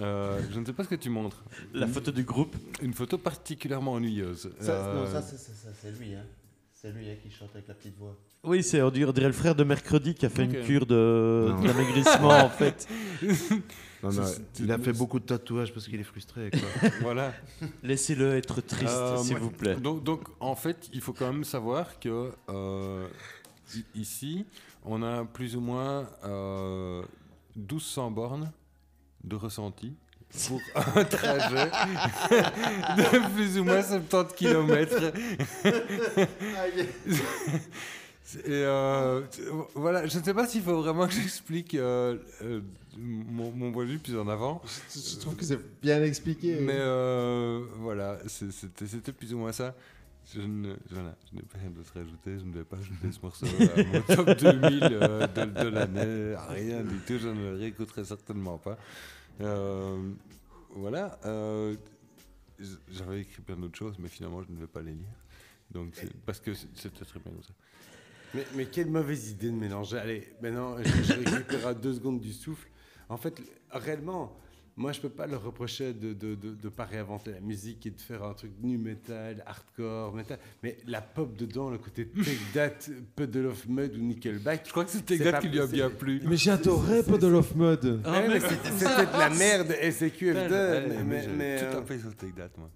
[0.00, 1.44] Euh, je ne sais pas ce que tu montres.
[1.74, 2.56] La photo du groupe.
[2.80, 4.50] Une photo particulièrement ennuyeuse.
[4.60, 6.14] Ça, Euh, Non, ça, c'est- lui.
[6.14, 6.24] Hein.
[6.72, 8.16] C'est lui hein, qui chante avec la petite voix.
[8.42, 10.84] Oui, c'est on dirait on dirait le frère de mercredi qui a fait une cure
[10.84, 12.88] de d'amaigrissement en fait.
[14.02, 14.24] Non, non,
[14.58, 16.50] il a fait beaucoup de tatouages parce qu'il est frustré.
[16.50, 16.90] Quoi.
[17.02, 17.32] voilà.
[17.84, 19.76] Laissez-le être triste, Euh, s'il vous plaît.
[19.76, 23.06] Donc, donc, en fait, il faut quand même savoir que euh,
[23.94, 24.44] ici,
[24.84, 27.02] on a plus ou moins euh,
[27.56, 28.50] 1200 bornes
[29.22, 29.94] de ressenti
[30.48, 30.60] pour
[30.96, 31.70] un trajet
[32.96, 35.12] de plus ou moins 70 km.
[38.36, 39.20] Et euh,
[39.74, 42.60] voilà, je ne sais pas s'il faut vraiment que j'explique euh, euh,
[42.96, 44.62] mon, mon point de vue plus en avant.
[44.94, 46.56] Je, je trouve que c'est bien expliqué.
[46.60, 49.74] Mais euh, voilà, c'était plus ou moins ça.
[50.32, 50.40] Je
[50.90, 52.38] voilà, n'ai pas rien d'autre à ajouter.
[52.38, 56.36] Je ne vais pas ajouter ce morceau à mon top 2000 euh, de, de l'année.
[56.48, 57.18] Rien du tout.
[57.18, 58.78] Je ne le réécouterai certainement pas.
[59.40, 59.98] Euh,
[60.76, 61.18] voilà.
[61.26, 61.74] euh,
[62.92, 65.16] J'avais écrit plein d'autres choses, mais finalement, je ne vais pas les lire.
[65.72, 65.92] Donc,
[66.24, 67.52] parce que c'est- c'était très bien comme ça.
[68.34, 69.98] Mais, mais quelle mauvaise idée de mélanger.
[69.98, 72.68] Allez, maintenant, je, je récupérerai deux secondes du souffle.
[73.08, 73.34] En fait,
[73.70, 74.36] réellement,
[74.74, 77.84] moi, je peux pas leur reprocher de ne de, de, de pas réinventer la musique
[77.84, 80.38] et de faire un truc nu metal, hardcore, metal.
[80.62, 84.62] Mais la pop dedans, le côté Take That, Puddle of Mud ou Nickelback.
[84.64, 86.22] Je crois que C'est Gat pas- qui lui a bien plu.
[86.24, 88.00] Mais j'adorais Puddle of Mud.
[88.04, 90.50] Ah, Ouais, mais c'était c'était de la merde SQF2.
[90.50, 92.70] Ouais, mais, mais, mais, tout euh, à fait sur Take That, moi.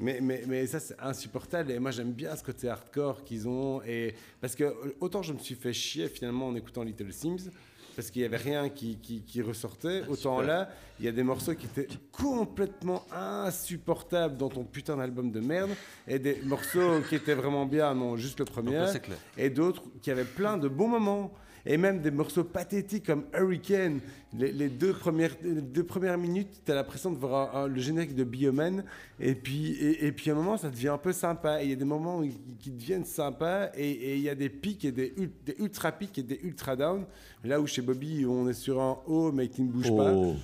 [0.00, 1.72] Mais, mais, mais ça, c'est insupportable.
[1.72, 3.82] Et moi, j'aime bien ce côté hardcore qu'ils ont.
[3.82, 4.14] Et...
[4.40, 7.50] Parce que autant je me suis fait chier finalement en écoutant Little Sims,
[7.96, 11.24] parce qu'il n'y avait rien qui, qui, qui ressortait, autant là, il y a des
[11.24, 15.70] morceaux qui étaient complètement insupportables dans ton putain d'album de merde,
[16.06, 18.92] et des morceaux qui étaient vraiment bien, non, juste le premier, là,
[19.36, 21.32] et d'autres qui avaient plein de bons moments.
[21.70, 24.00] Et même des morceaux pathétiques comme Hurricane.
[24.36, 27.68] Les, les deux, premières, les deux premières minutes, tu as l'impression de voir un- un-
[27.68, 28.84] le générique de Bioman.
[29.20, 31.62] Et puis, et, et puis à un moment, ça devient un peu sympa.
[31.62, 32.28] Il y a des moments où-
[32.58, 33.68] qui deviennent sympas.
[33.76, 36.74] Et il y a des pics et des, ul- des ultra pics et des ultra
[36.74, 37.04] down.
[37.44, 40.12] Là où chez Bobby, on est sur un haut, mais qui ne bouge pas.
[40.14, 40.34] Oh.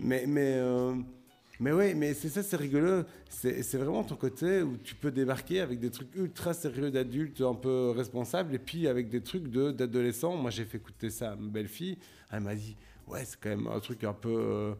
[0.00, 0.94] Mais, mais, euh,
[1.60, 3.02] mais ouais, mais c'est ça, c'est rigolo.
[3.28, 7.54] C'est vraiment ton côté où tu peux débarquer avec des trucs ultra sérieux d'adultes, un
[7.54, 10.36] peu responsables, et puis avec des trucs de- d'adolescents.
[10.36, 11.98] Moi, j'ai fait écouter ça à ma belle-fille.
[12.30, 12.76] Elle m'a dit,
[13.08, 14.28] ouais, c'est quand même un truc un peu.
[14.36, 14.74] euh,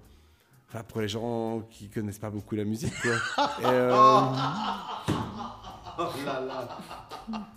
[0.71, 3.47] Enfin, pour les gens qui connaissent pas beaucoup la musique, quoi.
[3.61, 4.23] Et, euh,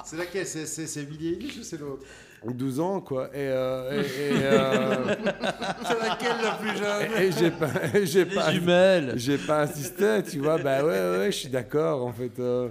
[0.05, 0.47] C'est laquelle?
[0.47, 2.03] C'est c'est- c'est Billie Eilish ou c'est l'autre?
[2.43, 3.27] 12 ans, quoi.
[3.27, 5.15] Et, euh, et- et, euh,
[5.85, 7.11] C'est laquelle la plus jeune?
[7.21, 7.69] et- et j'ai pas,
[8.03, 9.13] j'ai Les pas, jumelles.
[9.17, 10.57] J'ai pas insisté, tu vois.
[10.57, 12.39] Bah ouais, ouais, ouais, je suis d'accord, en fait.
[12.39, 12.69] euh.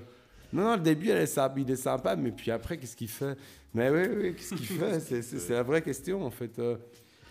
[0.53, 3.09] Non, non, le début, elle est sympa, il est sympa, mais puis après, qu'est-ce qu'il
[3.09, 3.37] fait?
[3.73, 4.99] Mais oui, oui, qu'est-ce qu'il fait?
[4.99, 6.59] C'est- C'est c'est la vraie question, en fait.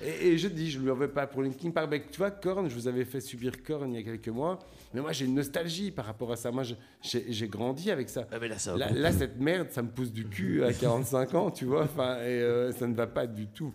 [0.02, 1.88] Et, et je dis, je lui en veux pas pour Linkin Park.
[1.92, 4.60] Mais tu vois, Korn, je vous avais fait subir Korn il y a quelques mois.
[4.94, 6.52] Mais moi, j'ai une nostalgie par rapport à ça.
[6.52, 6.64] Moi,
[7.02, 8.26] j'ai grandi avec ça.
[8.32, 9.00] Ah, mais là, ça va Là, beaucoup.
[9.02, 11.84] là, cette merde, ça me pousse du cul à 45 ans, tu vois.
[11.84, 13.74] Enfin, et euh, ça ne va pas du tout.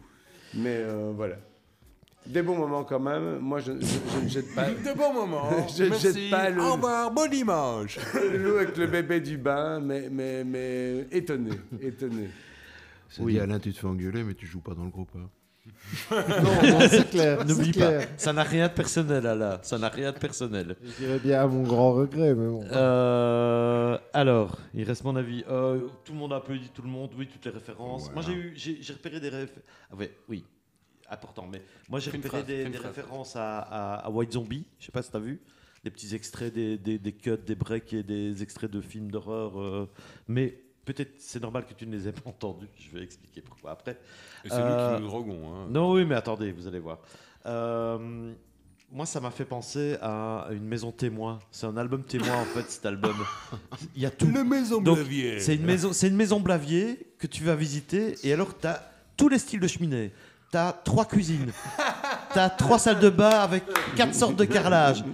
[0.54, 1.36] Mais euh, voilà.
[2.26, 3.38] Des bons moments quand même.
[3.40, 3.86] Moi, je, je-
[4.18, 4.70] je ne jette pas.
[4.70, 5.50] De bons moments.
[5.76, 6.06] Je Merci.
[6.22, 7.98] jette pas le- Au revoir, bon dimanche.
[8.32, 11.50] L'eau avec le bébé du bain, mais, mais, mais étonné,
[11.82, 12.30] étonné.
[13.18, 15.10] Oui, Alain, tu te fais engueuler, mais tu joues pas dans le groupe.
[15.16, 15.28] hein.
[16.10, 17.44] Non, c'est clair.
[17.44, 18.08] N'oublie pas, clair.
[18.16, 19.58] ça n'a rien de personnel, là.
[19.62, 20.76] Ça n'a rien de personnel.
[20.82, 22.64] Je dirais bien à mon grand regret, mais bon.
[22.70, 25.44] Euh, alors, il reste mon avis.
[25.48, 28.12] Euh, tout le monde a un peu dit tout le monde, oui, toutes les références.
[28.12, 29.64] Moi, j'ai eu, j'ai j'ai repéré des références.
[29.90, 30.44] Ah ouais, oui,
[31.10, 31.46] important.
[31.50, 34.66] Mais moi, j'ai repéré phrase, des, références à, à- à White Zombie.
[34.78, 35.40] Je sais pas si t'as vu
[35.84, 39.60] des petits extraits, des, des, des cuts, des breaks et des extraits de films d'horreur.
[39.60, 39.86] euh,
[40.28, 42.68] mais peut-être c'est normal que tu ne les aies pas entendus.
[42.78, 43.98] Je vais expliquer pourquoi après.
[44.44, 45.52] Et c'est Euh, nous qui nous droguons.
[45.54, 45.66] Hein.
[45.70, 46.98] Non, oui, mais attendez, vous allez voir.
[47.46, 48.32] Euh,
[48.92, 51.38] moi, ça m'a fait penser à une maison témoin.
[51.50, 53.16] C'est un album témoin, en fait, cet album.
[53.96, 54.26] Il y a tout.
[54.26, 54.98] maison Donc,
[55.38, 58.82] C'est une maison, c'est une maison Blavier que tu vas visiter et alors tu as
[59.16, 60.12] tous les styles de cheminée.
[60.52, 61.50] Tu as trois cuisines.
[62.32, 63.64] Tu as trois salles de bain avec
[63.96, 65.04] quatre sortes de carrelage.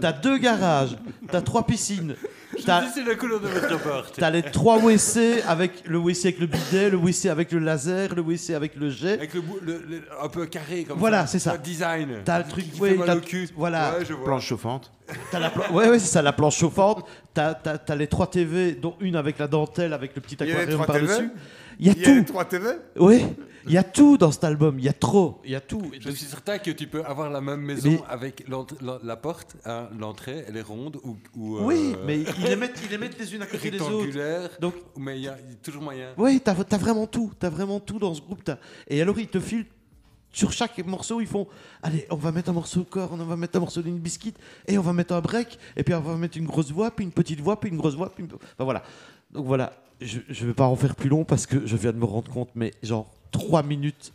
[0.00, 0.96] Tu as deux garages.
[1.28, 2.14] Tu as trois piscines.
[2.58, 4.18] C'est la couleur de votre porte.
[4.32, 8.22] les trois WC avec le WC avec le bidet, le WC avec le laser, le
[8.22, 9.14] WC avec le jet.
[9.14, 11.32] Avec le, bout- le- le- un peu carré comme Voilà, ça.
[11.32, 11.52] c'est ça.
[11.52, 12.08] Un design.
[12.24, 13.48] T'as le truc, qui ouais, fait mal t'as- au cul.
[13.56, 13.96] voilà.
[13.98, 14.24] Ouais, je vois.
[14.24, 14.92] Planche chauffante.
[15.30, 17.06] T'as la plan- ouais, ouais, c'est ça, la planche chauffante.
[17.34, 17.54] T'as
[17.88, 20.46] as, les trois TV, dont une avec la dentelle, avec le petit Il y a
[20.46, 21.30] les aquarium trois par-dessus.
[21.78, 22.24] Il y a tout.
[22.24, 23.24] 3 TV Oui,
[23.66, 24.78] il y a tout dans cet album.
[24.78, 25.40] Il y a trop.
[25.44, 25.82] Il y a tout.
[25.98, 29.56] Je suis certain que tu peux avoir la même maison Mais- avec la, la porte,
[29.64, 32.98] hein, l'entrée, elle est ronde ou, ou, Oui, euh, mais ils les mettent, ils les
[32.98, 34.60] mettent les unes à côté des autres.
[34.60, 36.10] Donc, Mais il y a il y a toujours moyen.
[36.16, 37.32] oui, t'as as vraiment tout.
[37.38, 38.44] T'as vraiment tout dans ce groupe.
[38.44, 38.58] t'as-
[38.88, 39.66] Et alors, ils te filent
[40.32, 41.20] sur chaque morceau.
[41.20, 41.46] Ils font
[41.82, 44.34] Allez, on va mettre un morceau de corps, on va mettre un morceau d'une biscuit,
[44.66, 47.04] et on va mettre un break, et puis on va mettre une grosse voix, puis
[47.04, 48.10] une petite voix, puis une grosse voix.
[48.14, 48.30] Puis une...
[48.32, 48.82] Enfin voilà.
[49.34, 49.72] Donc voilà.
[50.00, 52.30] Je, je vais pas en faire plus long parce que je viens de me rendre
[52.30, 54.12] compte, mais genre trois minutes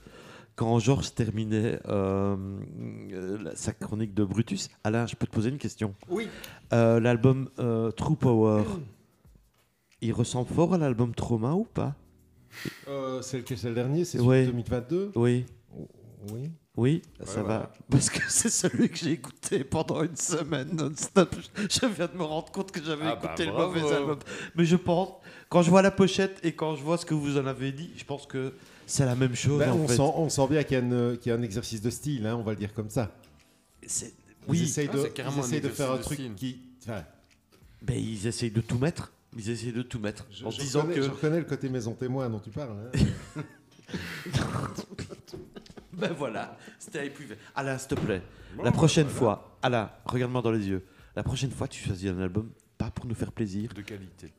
[0.55, 2.35] quand Georges terminait euh,
[3.13, 4.69] euh, sa chronique de Brutus.
[4.83, 5.95] Alain, je peux te poser une question?
[6.09, 6.27] Oui.
[6.73, 8.63] Euh, L'album euh, True Power,
[10.01, 11.95] il ressemble fort à l'album Trauma ou pas?
[12.89, 15.45] Euh, c'est lequel C'est le dernier C'est celui de 2022 Oui.
[16.33, 16.51] Oui.
[16.79, 17.71] Oui, ça va.
[17.91, 21.35] Parce que c'est celui que j'ai écouté pendant une semaine non-stop.
[21.57, 23.73] Je viens de me rendre compte que j'avais Ah bah, écouté le bravo.
[23.79, 24.19] mauvais album.
[24.55, 25.09] Mais je pense,
[25.49, 27.91] quand je vois la pochette et quand je vois ce que vous en avez dit,
[27.97, 28.53] je pense que
[28.85, 29.97] c'est la même chose Ben, en on, fait.
[29.97, 32.51] sent, on sent bien qu'il y, a y un exercice de style, hein, on va
[32.53, 33.11] le dire comme ça.
[33.85, 34.13] C'est-
[34.47, 36.33] Ils Oui, essayent Ah, de, ils essayent de faire un truc style.
[36.35, 36.61] qui.
[36.83, 37.03] enfin,
[37.81, 39.11] ben, ils essayent de tout mettre.
[39.37, 40.25] Ils essayent de tout mettre.
[40.31, 41.01] je, en je disant reconnais, que.
[41.03, 42.77] je reconnais le côté maison témoin dont tu parles.
[43.35, 43.41] hein.
[45.93, 47.35] Ben voilà, c'était épuisé.
[47.55, 48.21] Alain, s'il te plaît,
[48.63, 50.85] la prochaine fois, Alain, regarde-moi dans les yeux.
[51.15, 54.31] La prochaine fois, tu choisis un album pas pour nous faire plaisir, De qualité.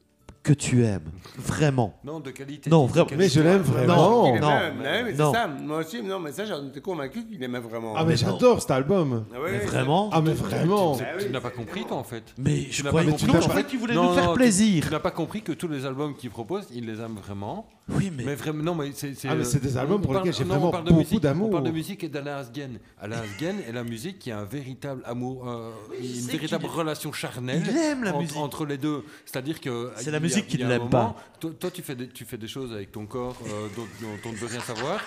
[0.43, 1.11] Que tu aimes.
[1.37, 1.99] Vraiment.
[2.03, 2.71] Non, de qualité.
[2.71, 3.09] Non, vraiment.
[3.17, 4.35] Mais je l'aime vraiment.
[4.39, 4.51] Non,
[4.83, 5.33] mais, mais non.
[5.33, 5.47] c'est ça.
[5.47, 7.95] Moi aussi, non, mais ça, j'en étais convaincu qu'il aimait vraiment.
[7.97, 9.27] Ah, mais j'adore cet album.
[9.35, 10.97] Ah ouais, Mais vraiment Ah, mais vraiment.
[11.19, 12.25] Tu n'as pas compris, toi, en fait.
[12.39, 13.63] Mais Tu je pas que tu, en fait.
[13.65, 14.85] que tu voulais Non, nous faire plaisir.
[14.87, 17.67] Tu n'as pas compris que tous les albums qu'il propose, il les aime vraiment.
[17.93, 19.13] Oui, mais, Mais vraiment, non, mais c'est.
[19.29, 21.49] Ah, mais c'est des albums on pour lesquels j'ai vraiment beaucoup musique- d'amour.
[21.49, 22.79] On parle de musique et d'Alain Asghen.
[23.01, 27.63] Alain Asghen est la musique qui a un véritable amour, euh, une véritable relation charnelle.
[27.69, 28.37] il aime la entre, musique.
[28.37, 29.03] entre les deux.
[29.27, 29.91] C'est-à-dire que.
[29.97, 31.15] C'est la a- musique il qu'il n'aime pas.
[31.39, 34.17] Toi, toi, tu, fais des, tu fais des choses avec ton corps euh, dont, dont
[34.27, 35.01] on ne veut rien savoir.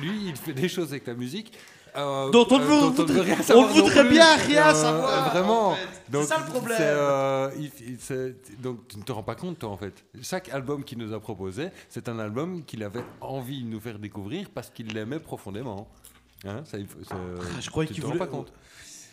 [0.00, 1.52] Lui, il fait des choses avec la musique.
[1.96, 4.10] euh, Dont on ne euh, veut- dont voudrait- rien on savoir non voudrait plus.
[4.10, 5.68] bien rien Euh, savoir, Vraiment.
[5.70, 5.88] en fait.
[6.06, 6.78] C'est Donc, ça le problème.
[6.80, 10.04] euh, il- donc tu ne te rends pas compte, toi, en fait.
[10.22, 13.98] Chaque album qu'il nous a proposé, c'est un album qu'il avait envie de nous faire
[13.98, 15.88] découvrir parce qu'il l'aimait profondément.
[16.46, 17.14] Hein, ça, c'est- Ah,
[17.60, 18.24] je croyais tu qu'il te rends voulait.
[18.26, 18.52] pas compte.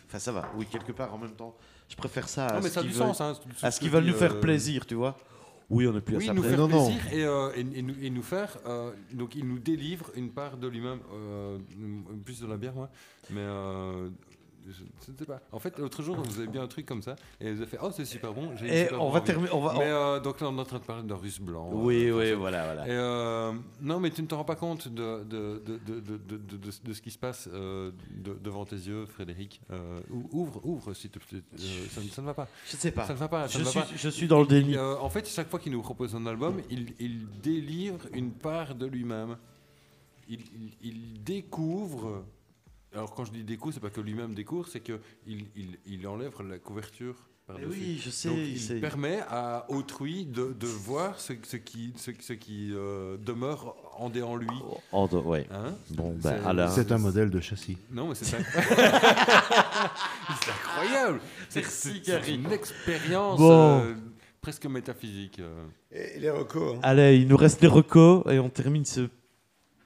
[0.07, 0.49] Enfin, ça va.
[0.57, 1.55] Oui, quelque part en même temps.
[1.87, 3.21] Je préfère ça à Non, mais ce ça a qu'ils du veulent, sens.
[3.21, 5.15] Hein, à ce qu'ils veulent nous faire plaisir, tu vois.
[5.71, 6.85] Oui, on est plus Oui, à ça nous faire Non, non.
[6.87, 8.57] plaisir et, euh, et- et nous, et nous faire.
[8.67, 11.57] euh, donc, il nous délivre une part de lui-même, euh,
[12.25, 12.89] plus de la bière, moi.
[13.29, 14.09] Mais euh,
[14.67, 15.41] je je ne sais pas.
[15.51, 17.77] En fait, l'autre jour, vous avez bien un truc comme ça et vous avez fait
[17.81, 18.51] Oh, c'est super bon.
[18.63, 19.49] Et super on va terminer.
[19.53, 19.73] On va.
[19.73, 21.69] Mais euh, donc là, on est en train de parler d'un russe blanc.
[21.73, 22.87] Oui, euh, oui, voilà, voilà.
[22.87, 26.17] Et euh, non, mais tu ne te rends pas compte de, de, de, de, de,
[26.17, 29.61] de, de- de- de ce qui se passe euh, de- devant tes yeux, Frédéric.
[30.11, 31.41] Ou- ouvre, ouvre, s'il te plaît.
[31.89, 32.47] Ça, ne- ça ne va pas.
[32.67, 33.05] Je sais pas.
[33.05, 33.47] Ça ne va pas.
[33.47, 33.87] Ça Je ne va suis, pas.
[33.95, 34.77] je suis dans le déni.
[34.77, 38.85] En fait, chaque fois qu'il nous propose un album, il, il délivre une part de
[38.85, 39.37] lui-même.
[40.29, 42.23] Il, il- il découvre.
[42.93, 46.07] Alors, quand je dis découvre, c'est pas que lui-même découvre, c'est que il, il, il
[46.07, 47.15] enlève la couverture
[47.47, 47.79] Mais par-dessus.
[47.79, 48.27] oui, je sais.
[48.29, 53.15] Donc, il permet à autrui de, de voir ce, ce qui, ce, ce qui euh,
[53.17, 54.47] demeure en dé en lui.
[54.91, 55.47] Oh, oh, ouais.
[55.51, 55.73] Hein?
[55.91, 56.67] Bon, C'est- ben, Alain.
[56.69, 57.77] C'est un modèle de châssis.
[57.91, 58.91] Non, mais c'est incroyable.
[60.43, 61.21] c'est incroyable.
[61.49, 62.35] C'est- Merci, C'est c'est Gary.
[62.35, 63.79] une expérience Bon.
[63.83, 63.93] euh,
[64.41, 65.39] presque métaphysique.
[65.91, 66.75] Et les recos.
[66.75, 66.79] hein.
[66.83, 69.07] Allez, il nous reste les recos et on termine ce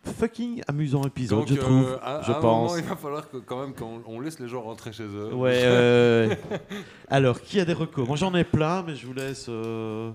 [0.05, 1.99] fucking amusant épisode, Donc, je euh, trouve.
[2.01, 2.69] à, je à un pense.
[2.71, 5.33] moment, il va falloir que, quand même qu'on on laisse les gens rentrer chez eux.
[5.33, 6.37] Ouais.
[7.09, 8.07] Alors, qui a des recos?
[8.07, 9.47] Moi, j'en ai plein, mais je vous laisse.
[9.49, 10.11] euh,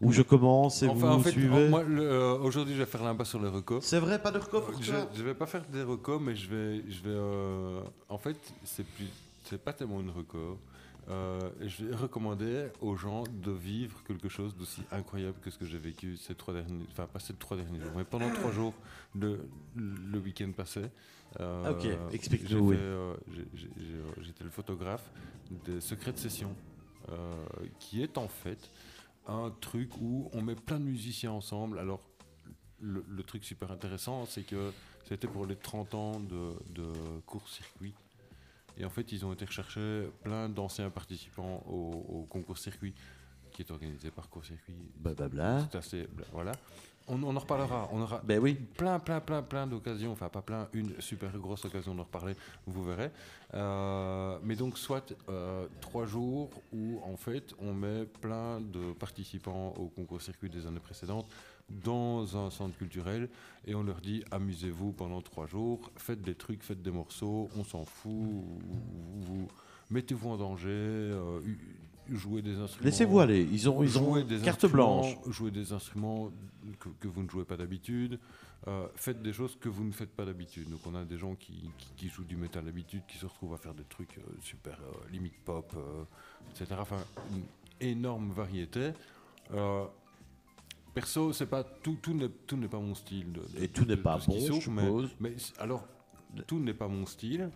[0.00, 1.70] Où je commence et Enfin, vous en fait, suivez.
[1.72, 3.84] euh, aujourd'hui, je vais faire l'impasse sur les recos.
[3.84, 6.82] C'est vrai, pas de recos pour Je, vais pas faire des recos, mais je vais,
[6.88, 7.18] je vais.
[8.08, 9.08] en fait, c'est plus,
[9.44, 10.58] c'est pas tellement une reco.
[11.10, 15.64] Euh, je vais recommander aux gens de vivre quelque chose d'aussi incroyable que ce que
[15.66, 18.74] j'ai vécu ces trois derniers, enfin pas ces trois derniers jours, mais pendant trois jours
[19.14, 20.82] le, le week-end passé.
[21.40, 22.76] Euh, Ok, explique-nous, oui.
[22.78, 23.14] euh,
[24.20, 25.10] J'étais le photographe
[25.64, 26.54] des secrets de session,
[27.80, 28.70] qui est en fait
[29.26, 31.78] un truc où on met plein de musiciens ensemble.
[31.80, 32.00] Alors
[32.80, 34.70] le, le truc super intéressant, c'est que
[35.08, 36.86] c'était pour les 30 ans de, de
[37.26, 37.94] court-circuit.
[38.76, 42.94] Et en fait, ils ont été rechercher plein d'anciens participants au, au concours circuit
[43.52, 44.74] qui est organisé par court-circuit.
[44.96, 45.68] Blablabla.
[45.70, 46.08] C'est assez.
[46.32, 46.52] Voilà.
[47.08, 47.88] On, on en reparlera.
[47.92, 48.54] On aura Ben oui.
[48.54, 50.12] plein, plein, plein, plein d'occasions.
[50.12, 52.36] Enfin, pas plein, une super grosse occasion d'en reparler.
[52.66, 53.10] Vous verrez.
[53.54, 59.74] Euh, mais donc, soit euh, trois jours où en fait on met plein de participants
[59.76, 61.26] au concours circuit des années précédentes
[61.84, 63.28] dans un centre culturel
[63.66, 67.64] et on leur dit amusez-vous pendant trois jours, faites des trucs, faites des morceaux, on
[67.64, 68.60] s'en fout, vous-
[69.20, 69.48] vous-
[69.90, 71.40] mettez-vous en danger, euh,
[72.10, 72.84] jouer des instruments.
[72.84, 73.42] Laissez-vous aller.
[73.52, 75.16] Ils ont, ils ont Jouez des carte instruments, blanche.
[75.28, 76.30] Jouez des instruments
[76.80, 78.18] que, que vous ne jouez pas d'habitude.
[78.68, 80.68] Euh, faites des choses que vous ne faites pas d'habitude.
[80.68, 83.54] Donc on a des gens qui, qui- qui jouent du métal d'habitude, qui se retrouvent
[83.54, 84.76] à faire des trucs euh, super
[85.12, 85.72] limite pop,
[86.50, 86.74] etc.
[86.80, 86.98] Enfin,
[87.32, 87.42] une
[87.88, 88.90] énorme variété.
[90.94, 93.32] Perso, c'est pas tout, tout n'est tout n'est pas mon style.
[93.32, 95.10] de- de- Et tout n'est pas bon, je mais- suppose.
[95.20, 95.86] mais c- alors,
[96.46, 97.50] tout n'est pas mon style,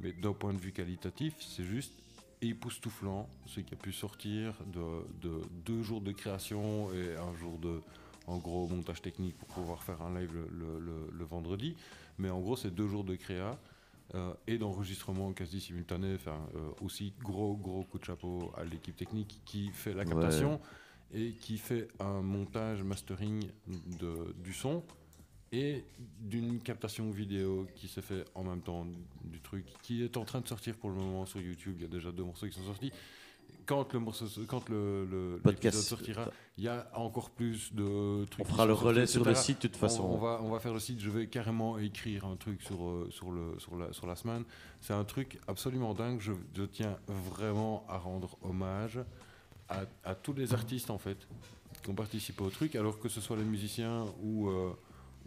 [0.00, 1.92] mais d'un point de vue qualitatif, c'est juste
[2.40, 7.58] époustouflant ce qui a pu sortir de, de deux jours de création et un jour
[7.58, 7.80] de,
[8.28, 11.74] en gros, montage technique pour pouvoir faire un live le, le- le- le vendredi.
[12.18, 13.58] Mais en gros, c'est deux jours de créa
[14.14, 16.14] euh, et d'enregistrement quasi simultané.
[16.14, 20.10] Enfin, euh, aussi gros, gros coup de chapeau à l'équipe technique qui fait la Ouais.
[21.12, 23.48] Et qui fait un montage mastering
[23.98, 24.82] de, du son
[25.52, 25.84] et
[26.20, 28.86] d'une captation vidéo qui s'est fait en même temps
[29.24, 31.76] du truc qui est en train de sortir pour le moment sur YouTube.
[31.78, 32.92] Il y a déjà deux morceaux qui sont sortis.
[33.64, 35.78] Quand le morceau, quand le, le Podcast.
[35.80, 38.44] sortira, il y a encore plus de trucs.
[38.46, 40.04] On fera le sortis, relais sur le site de toute On- façon.
[40.04, 41.00] On, va, on va faire le site.
[41.00, 44.44] Je vais carrément écrire un truc sur, euh, sur, le, sur, la, sur la semaine.
[44.80, 46.20] C'est un truc absolument dingue.
[46.20, 49.00] Je, je tiens vraiment à rendre hommage
[49.68, 51.18] à, à tous les artistes en fait
[51.82, 54.72] qui ont participé au truc, alors que ce soit les musiciens ou, euh,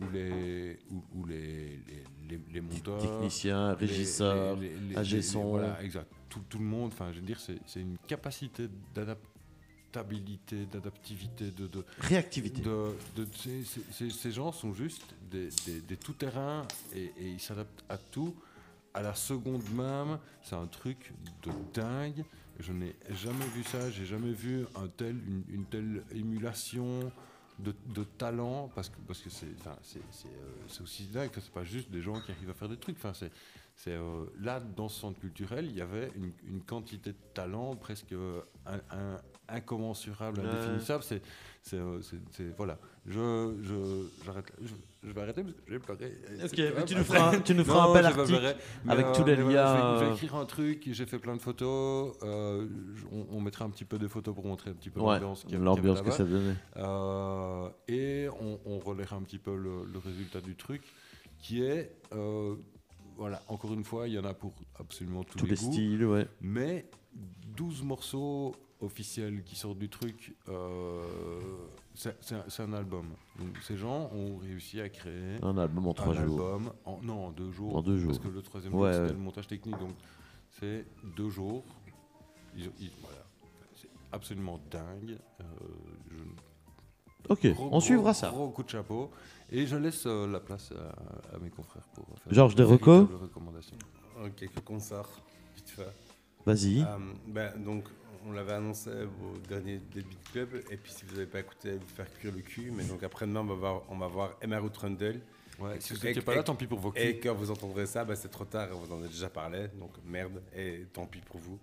[0.01, 2.99] ou les, ou, ou les, les, les, les monteurs.
[3.01, 5.43] Technicien, les- régisseur, les- les- les- AG les- son.
[5.43, 6.11] Voilà, exact.
[6.29, 11.83] Tout, tout le monde, enfin, je veux dire, c'est une capacité d'adaptabilité, d'adaptivité, de, de,
[11.99, 12.61] réactivité.
[12.61, 17.83] de, de- ces, ces- gens sont juste des, des- des tout-terrains et, et ils s'adaptent
[17.89, 18.35] à tout.
[18.93, 22.23] À la seconde même, c'est un truc de dingue.
[22.61, 27.11] Je n'ai jamais vu ça, j'ai jamais vu un tel, une, une telle émulation
[27.59, 31.29] de, de talent parce que parce que c'est enfin, c'est, euh, aussi dingue.
[31.33, 32.97] C'est pas juste des gens qui arrivent à faire des trucs.
[32.97, 33.31] Enfin, c'est
[33.75, 37.75] c'est euh, là dans ce centre culturel, il y avait une, une quantité de talent
[37.75, 41.03] presque euh, un- un- incommensurable, indéfinissable.
[41.61, 42.77] C'est voilà.
[43.05, 44.51] Je je j'arrête.
[45.03, 45.61] Je, vais arrêter parce que.
[46.45, 48.55] Ok, mais quand même tu nous feras, tu nous feras Non, un bel article.
[48.87, 51.41] avec euh, tous les liens, Je vais, euh, écrire un truc, j'ai fait plein de
[51.41, 52.15] photos.
[52.23, 52.67] euh,
[53.11, 55.43] on, on mettra un petit peu des photos pour montrer un petit peu Ouais, l'ambiance
[55.43, 56.55] qu'il y que ça donnait.
[56.77, 60.83] Euh, et on, on relèvera un petit peu le, le résultat du truc,
[61.39, 61.91] qui est,
[63.17, 66.05] voilà, encore une fois, il y en a pour absolument tous, Tous les goûts, styles,
[66.05, 66.27] ouais.
[66.41, 66.85] mais
[67.57, 71.01] 12 morceaux officiels qui sortent du truc, euh,
[71.93, 73.05] c'est un, album.
[73.39, 76.41] Donc ces gens ont réussi à créer Un album en trois un jours.
[76.41, 77.75] album en, non, en deux jours.
[77.75, 78.23] En deux Parce jours.
[78.23, 79.17] que le troisième Ouais, jour, c'était ouais.
[79.17, 79.77] le montage technique.
[79.77, 79.91] Donc,
[80.59, 81.63] c'est deux jours.
[82.55, 83.23] Ils- ils- voilà.
[83.75, 85.17] C'est absolument dingue.
[85.39, 85.43] Euh,
[86.09, 88.29] je- Ok, gros, on gros, suivra ça.
[88.29, 89.11] Gros coup de chapeau.
[89.51, 92.91] Et je laisse euh, la place à, à mes confrères pour faire Georges de Desrecos
[93.05, 93.77] véritables recommandations.
[94.19, 95.07] Euh, Quelques concerts,
[95.55, 95.87] vite fait.
[96.45, 96.81] Vas-y.
[96.81, 97.83] Euh, ben, donc,
[98.25, 100.49] on l'avait annoncé au dernier des Beat Club.
[100.69, 102.71] Et puis, si vous n'avez pas écouté, vous faire cuire le cul.
[102.71, 105.19] Mais donc, après-demain, on va voir, on va voir Emma Trundle.
[105.59, 107.19] Ouais, si vous Et- n'étiez pas et- là, tant pis pour vos Et culs.
[107.23, 108.69] quand vous entendrez ça, ben, c'est trop tard.
[108.69, 109.67] Vous en a déjà parlé.
[109.79, 110.41] Donc, merde.
[110.55, 111.59] Et tant pis pour vous.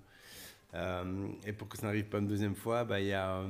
[0.74, 3.38] Euh, et pour que ça n'arrive pas une deuxième fois, ben, il y a.
[3.38, 3.48] euh,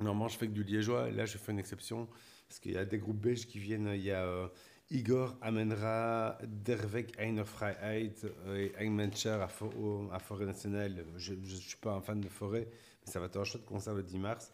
[0.00, 1.08] normalement, je fais que du liégeois.
[1.08, 2.08] Et là, je fais une exception.
[2.48, 3.90] Parce qu'il y a des groupes belges qui viennent.
[3.94, 4.50] Il y a.
[4.92, 8.12] euh, Igor Amenra, Dervek Einer Freiheit
[8.46, 11.04] euh, et Eigenmencher à, For- au- à Forêt Nationale.
[11.16, 12.68] Je ne suis pas un fan de forêt,
[13.04, 14.52] mais ça va être un chouette concert le 10 mars.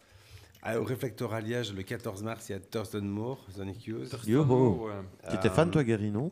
[0.61, 4.13] À- au Réflecteur à Liège, le 14 mars, il y a Thurston Moore, Sonic Youth.
[4.27, 4.87] Yo ho.
[4.87, 4.93] Ouais.
[5.31, 6.31] T'étais fan, toi, Gary, non?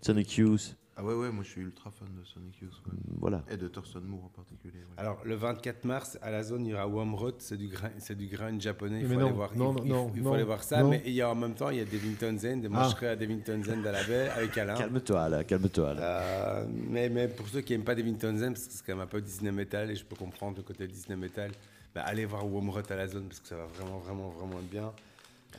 [0.00, 0.76] Sonic Youth.
[1.02, 2.72] Ah ouais, ouais, moi je suis ultra fan de Sonic Youth.
[2.86, 2.92] ouais.
[3.18, 3.42] Voilà.
[3.50, 4.78] Et de Thurston Moore en particulier.
[4.78, 4.94] ouais.
[4.96, 8.26] Alors, le 24 mars, à la zone, il y aura Womrot, c'est du, c'est du
[8.28, 9.00] grind japonais.
[9.00, 10.84] Il Mais faut, non, aller voir, non, il, il- non, il faut aller voir ça.
[10.84, 12.68] Mais il y a, en même temps, il y a Devington Zen.
[12.68, 12.88] Moi, Ah.
[12.88, 14.74] je serai à Devington Zen à la baie avec Alain.
[14.76, 16.02] Calme-toi, là, calme-toi, là.
[16.02, 19.02] Euh, mais, mais pour ceux qui n'aiment pas Devington Zen, parce que c'est quand même
[19.02, 21.50] un peu Disney Metal et je peux comprendre le côté Disney Metal,
[21.94, 24.70] bah, allez voir Womrot à la zone parce que ça va vraiment, vraiment, vraiment être
[24.70, 24.92] bien.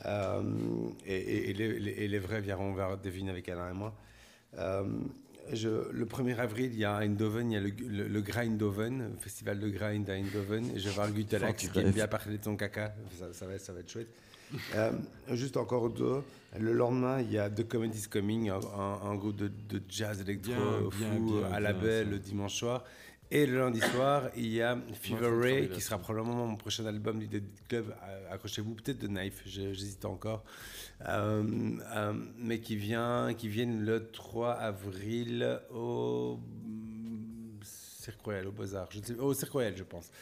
[0.06, 0.42] Euh,
[1.06, 3.94] et, et- et les, les- et les vrais viendront vers Devin avec Alain et moi.
[4.58, 4.84] Euh,
[5.52, 8.20] je- le 1er avril, il y a à Eindhoven, il y a le, le, le
[8.20, 10.70] Grindoven, le festival de grind à Eindhoven.
[10.74, 12.94] Et je vais voir Gutalax qui aime bien parler de son caca.
[13.18, 14.08] Ça, ça va, ça va être chouette.
[14.76, 14.92] Euh,
[15.32, 16.22] juste encore deux.
[16.58, 20.20] Le lendemain, il y a The Comedy's Coming, un, un- un groupe de, de jazz
[20.20, 22.10] électro Bien, fou bien, bien, à la baie ça.
[22.10, 22.84] le dimanche soir.
[23.36, 27.18] Et le lundi soir, il y a Fever Ray, qui sera probablement mon prochain album
[27.18, 27.92] du Dead Club.
[28.04, 30.44] Euh, Accrochez-vous, peut-être de Knife, j'hésite encore.
[31.08, 31.42] Euh,
[31.96, 36.38] euh, mais qui vient, qui viennent le 3 avril au
[37.64, 38.90] Cirque Royal, au Beaux-Arts.
[39.18, 40.12] Au Cirque Royal, je pense.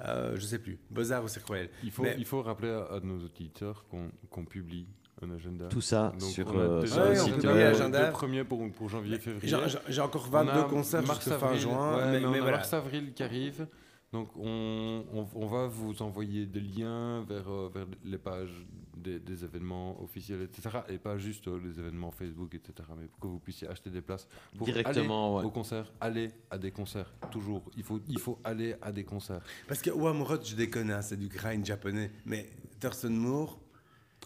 [0.00, 0.78] Euh, je sais plus.
[0.90, 1.68] Beaux-Arts ou Cirque Royal.
[1.82, 4.86] Il faut, Mais- il faut rappeler à, à nos auditeurs qu'on qu'on publie
[5.22, 5.66] un agenda.
[5.68, 9.56] Tout ça Donc, sur, euh, déjà Ouais, on deux- premiers pour, pour janvier, février.
[9.88, 11.96] J'ai- encore On 22 a concerts mars, jusqu'à fin juin.
[11.96, 12.56] ouais, mais, mais mais a voilà.
[12.58, 13.66] mars avril qui arrive.
[14.12, 18.66] Donc on, on- on va vous envoyer des liens vers, euh, vers les pages
[18.96, 20.78] des, des événements officiels, etc.
[20.88, 22.88] Et pas juste euh, les événements Facebook, etc.
[22.98, 25.48] Mais pour que vous puissiez acheter des places pour Directement, aller ouais.
[25.48, 25.92] au concert.
[26.00, 27.62] Aller à des concerts, toujours.
[27.76, 29.42] Il faut, il faut aller à des concerts.
[29.68, 32.10] Parce que Wamrod, je déconne, hein, c'est du grind japonais.
[32.24, 32.48] Mais
[32.80, 33.60] Thurston Moore,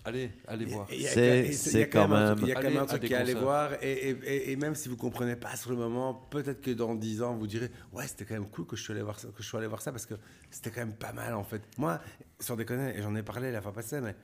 [0.05, 0.88] Allez, allez voir.
[0.92, 1.11] il y a-
[1.53, 3.14] C'est- quand même un quand truc- il y a quand même un à truc qui
[3.14, 3.72] aller voir.
[3.82, 6.94] Et, et- et- et même si vous comprenez pas sur le moment, peut-être que dans
[6.96, 9.28] 10 ans, vous direz Ouais, c'était quand même cool que je suis allé voir ça,
[9.28, 10.14] que je sois allé voir ça parce que
[10.50, 11.62] c'était quand même pas mal en fait.
[11.78, 12.00] Moi,
[12.40, 14.16] sans déconner, et j'en ai parlé la fois passée, mais,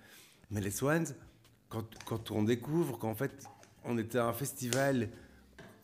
[0.50, 1.04] mais les Swans,
[1.68, 3.30] quand, quand on découvre qu'en fait,
[3.84, 5.08] on était à un festival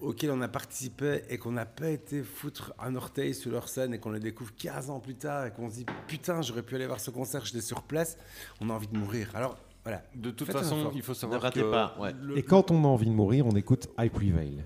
[0.00, 3.94] auquel on a participé et qu'on n'a pas été foutre un orteil sur leur scène
[3.94, 6.74] et qu'on les découvre 15 ans plus tard et qu'on se dit putain j'aurais pu
[6.74, 8.18] aller voir ce concert, j'étais sur place,
[8.60, 9.30] on a envie de mourir.
[9.34, 10.02] Alors voilà.
[10.14, 11.94] De toute Faites façon, il faut Ne savoir ratez que pas.
[12.00, 12.12] Ouais.
[12.20, 14.64] le- Et quand on a envie de mourir, on écoute I Prevail.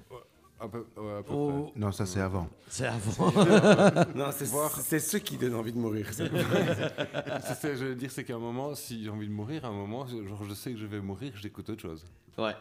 [0.60, 2.48] à peu- ouais, à peu Oh, Non, ça c'est avant.
[2.68, 3.30] c'est avant.
[4.14, 6.08] Non, c'est Voir- c'est ceux qui donnent envie de mourir.
[7.62, 9.72] que je veux dire, c'est qu'à un moment, si j'ai envie de mourir, à un
[9.72, 12.04] moment, genre je sais que je vais mourir, j'écoute autre chose.
[12.38, 12.52] ouais.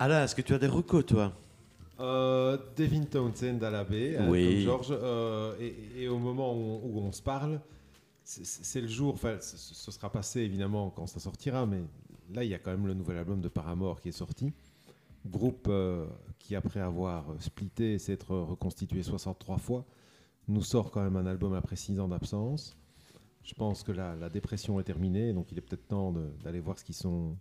[0.00, 1.32] Alain, est-ce que tu as des recos, toi?
[2.00, 4.64] Euh, Devin Townsend à la baie, hein, Oui.
[4.64, 4.98] comme Georges.
[5.00, 7.60] euh, et, et au moment où, où on se parle,
[8.28, 11.82] c'est- le jour, enfin, ce, sera passé évidemment quand ça sortira, mais
[12.32, 14.52] là, il y a quand même le nouvel album de Paramore qui est sorti.
[15.26, 16.06] Groupe euh,
[16.38, 19.84] qui, après avoir splitté et s'être reconstitué 63 fois,
[20.48, 22.76] nous sort quand même un album après 6 ans d'absence.
[23.42, 26.12] Je pense que la, la dépression est terminée, donc il est peut-être temps
[26.42, 27.36] d'aller voir ce qu'ils sont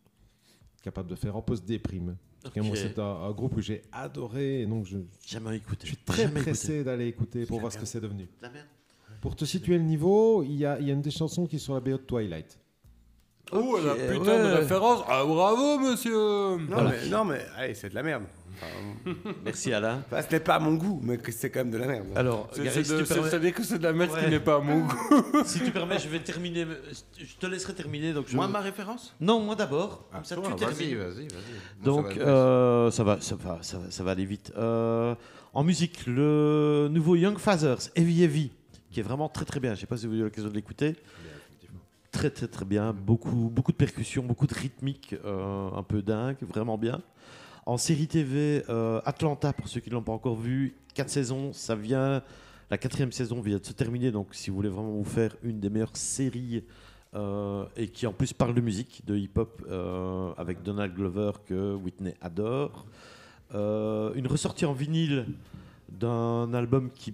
[0.83, 2.15] capables de faire en post-déprime.
[2.43, 2.77] En tout cas, moi, Ok.
[2.77, 5.87] c'est un, un groupe que j'ai adoré, et donc je, Jamais écouté.
[5.87, 8.27] je suis très Jamais pressé d'aller écouter pour voir ce que c'est devenu.
[8.41, 8.67] La merde.
[9.21, 11.55] Pour te situer le niveau, il y a, il y a une des chansons qui
[11.55, 12.59] est sur la BO de Twilight.
[13.51, 14.39] Oh, la putain ouais.
[14.43, 18.23] de référence Ah, bravo, monsieur Non, mais, non, mais allez, c'est de la merde.
[18.55, 19.13] Enfin,
[19.45, 20.01] Merci, Alain.
[20.07, 22.07] enfin, ce n'est pas à mon goût, mais que c'est quand même de la merde.
[22.15, 24.11] Alors, C'est- Gary, c'est si, de- tu c'est- permets, C'est-à-dire que c'est de la merde
[24.13, 24.23] Ouais.
[24.23, 25.43] qui n'est pas à mon goût.
[25.45, 26.65] si tu permets, je vais terminer.
[27.17, 28.13] Je te laisserai terminer.
[28.13, 28.35] Donc je...
[28.35, 29.13] Moi, ma référence?
[29.19, 30.05] Non, moi d'abord.
[30.11, 30.97] Ah, Comme ça, toi, tu Vas-y, termines.
[30.97, 31.27] vas-y,
[31.83, 34.53] Donc, euh, ça, va, ça, va, ça, va, ça va aller vite.
[34.57, 35.13] Euh,
[35.53, 38.51] en musique, le nouveau Young Fathers, Heavy Heavy,
[38.95, 39.71] qui est vraiment très très bien.
[39.71, 40.95] Je ne sais pas si vous avez eu l'occasion de l'écouter.
[42.13, 42.93] Très très très bien.
[42.93, 47.01] Beaucoup, beaucoup de percussions, beaucoup de rythmique, euh, un peu dingue, vraiment bien.
[47.65, 51.51] En série TV, euh, Atlanta, pour ceux qui ne l'ont pas encore vu, quatre saisons,
[51.51, 52.23] ça vient.
[52.71, 55.59] La quatrième saison vient de se terminer, donc si vous voulez vraiment vous faire une
[55.59, 56.63] des meilleures séries
[57.15, 61.73] euh, et qui en plus parle de musique, de hip-hop, euh, avec Donald Glover que
[61.75, 62.85] Whitney adore.
[63.51, 65.25] Une ressortie en vinyle
[65.89, 67.13] d'un album qui,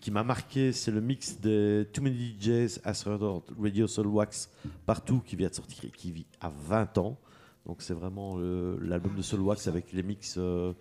[0.00, 4.50] qui m'a marqué, c'est le mix des Too Many DJs of Radio Soul Wax
[4.84, 7.18] Partout qui vient de sortir qui vit à 20 ans.
[7.66, 8.38] Donc c'est vraiment
[8.80, 10.72] l'album de Soul Wax avec les mix euh,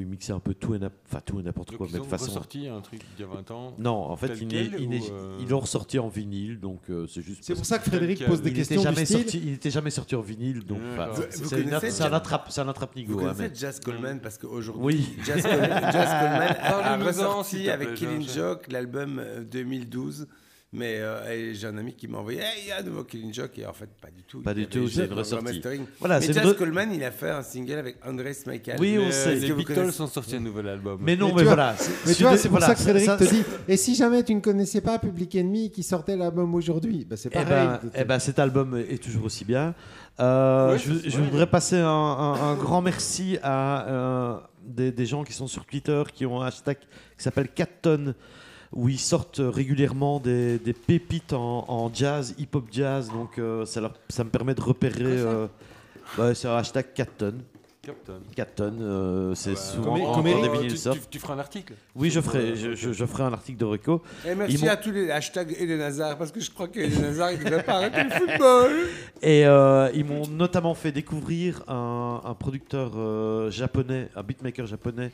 [0.00, 2.00] où il mixait un peu tout et n'importe enfin, tout et n'importe Donc, quoi, ils
[2.00, 3.74] ont façon ressorti un truc il y a 20 ans.
[3.78, 6.08] non, en fait, Tel il, quel n'est- il, ou, est- euh, il est ressorti en
[6.08, 7.40] vinyle, donc euh, c'est juste.
[7.42, 9.18] C'est pour ça que Frédéric Quel- pose des il questions était jamais du style.
[9.20, 10.78] sorti, il n'était jamais sorti en vinyle, donc
[11.30, 13.16] c'est- Vous connaissez un Jazz- attrape, c'est un attrape Vous nigo.
[13.18, 15.16] connaissez mais- Jazz Coleman parce qu'aujourd'hui, Oui.
[15.24, 15.72] Jazz Coleman,
[16.62, 18.26] a, ressorti avec Killing.
[18.28, 20.26] Joke l'album euh, 2012.
[20.72, 23.34] Mais euh, j'ai un ami qui m'a envoyé Hey, il y a un nouveau Killing
[23.34, 24.40] Joke et en fait pas du tout.
[24.40, 25.84] Pas du tout, c'est remastering.
[25.98, 28.76] Voilà, mais une re- Coleman, il a fait un single avec André Smichael.
[28.78, 29.30] Oui, on sait.
[29.30, 31.00] euh, que Les Beatles connaissez ont sorti un nouvel album.
[31.02, 31.76] Mais non, Mais mais, tu vois- voilà.
[32.06, 34.22] Mais tu vois, c'est pour voilà, ça que Frédéric ça- te dit Et si jamais
[34.22, 37.48] tu ne connaissais pas Public Enemy qui sortait l'album aujourd'hui bah, C'est Eh pareil.
[37.48, 39.74] ben, eh ben, cet album est toujours aussi bien.
[40.20, 41.24] Euh, Ouais, je, c'est- je ouais.
[41.24, 45.64] voudrais passer un, un- un grand merci à euh, des, des gens qui sont sur
[45.64, 48.14] Twitter, qui ont un hashtag qui s'appelle 4 tonnes,
[48.72, 53.08] où ils sortent régulièrement des, des pépites en, en jazz, hip-hop jazz.
[53.12, 55.02] Donc euh, ça, leur- ça me permet de repérer.
[55.04, 55.46] euh,
[56.18, 57.42] ouais, c'est un hashtag 4 tonnes.
[57.82, 58.20] Captain.
[58.36, 59.56] 4 tonnes, euh, c'est Ouais.
[59.56, 61.00] souvent Comme- quand comme Eric- tu, sortent.
[61.00, 63.58] tu- tu feras un article Oui, je ferai, euh, je, je- je ferai un article
[63.58, 64.02] de Reco.
[64.28, 67.02] Et merci Ils m'ont- à tous les hashtags Eden Hazard parce que je crois qu'Eden
[67.06, 68.72] Hazard il ne devait pas arrêter le football.
[69.22, 75.10] Et euh, ils m'ont notamment fait découvrir un, un producteur euh, japonais, un beatmaker japonais,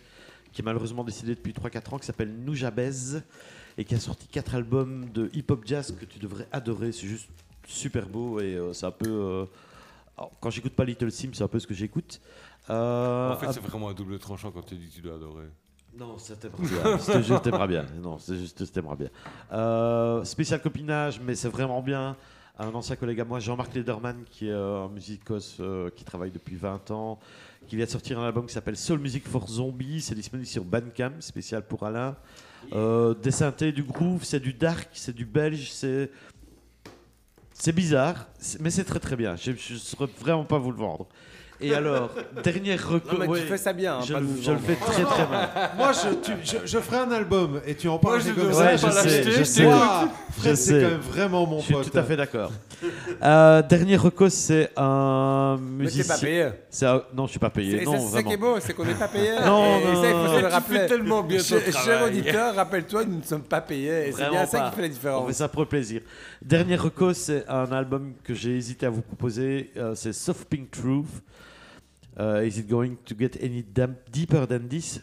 [0.57, 3.19] qui est malheureusement décédé depuis 3-4 ans, qui s'appelle Nujabez,
[3.77, 6.93] et qui a sorti 4 albums de hip-hop jazz que tu devrais adorer.
[6.93, 7.29] C'est juste
[7.67, 9.07] super beau, et euh, c'est un peu...
[9.07, 9.45] euh,
[10.17, 12.23] alors, quand j'écoute pas Little Sim, c'est un peu ce que j'écoute.
[12.71, 15.45] Euh, En fait, c'est vraiment un double tranchant quand tu dis que tu dois adorer.
[15.99, 16.97] non, ça t'aimera bien.
[16.97, 17.85] Je te jure, t'aimeras bien.
[18.03, 20.25] Non, c'est juste, t'aimeras bien.
[20.25, 22.17] Spécial copinage, mais c'est vraiment bien.
[22.59, 26.31] Un ancien collègue à moi, Jean-Marc Lederman, qui est euh, un musicos euh, qui travaille
[26.31, 27.19] depuis 20 ans,
[27.69, 30.01] qui vient de sortir un album qui s'appelle Soul Music for Zombies.
[30.01, 32.17] C'est disponible sur Bandcamp, spécial pour Alain.
[32.73, 36.11] Euh, des synthés, du groove, c'est du dark, c'est du belge, c'est.
[37.59, 38.27] C'est bizarre,
[38.61, 39.35] mais c'est très très bien.
[39.35, 41.09] Je ne saurais vraiment pas vous le vendre.
[41.61, 42.11] Et alors,
[42.45, 43.13] dernière reco.
[43.15, 43.97] Non, mais ouais, tu fais ça bien.
[43.97, 45.49] hein, je, pas le- je fais très très mal.
[45.79, 48.53] Moi, je, tu- je, je ferai un album et tu en parles Moi, je comme
[48.53, 48.65] ça.
[48.65, 49.63] Ouais, je sais, je sais.
[50.39, 51.91] Fred, Je c'est quand même vraiment mon Je suis pote.
[51.91, 52.53] tout à fait d'accord.
[53.23, 56.15] Euh, dernier reco, c'est un Mais t'es musicien.
[56.15, 56.49] pas payé.
[56.69, 57.79] C'est un- Non, je suis pas payé.
[57.79, 59.31] C'est non, c'est ça qui est beau, c'est qu'on n'est pas payé.
[59.47, 60.87] Non, et, non, et ça, il faut se le Tu fais rappeler.
[60.87, 64.09] tellement bien Cher, auditeur, rappelle-toi, nous ne sommes pas payés.
[64.09, 65.27] Et c'est bien ça qui fait la On différence.
[65.29, 66.03] fait ça pour le plaisir.
[66.43, 69.71] Dernier reco, c'est un album que j'ai hésité à vous proposer.
[69.79, 71.07] euh, c'est Soft Pink Truth.
[72.19, 73.65] Euh, is it going to get any
[74.13, 75.01] deeper than this?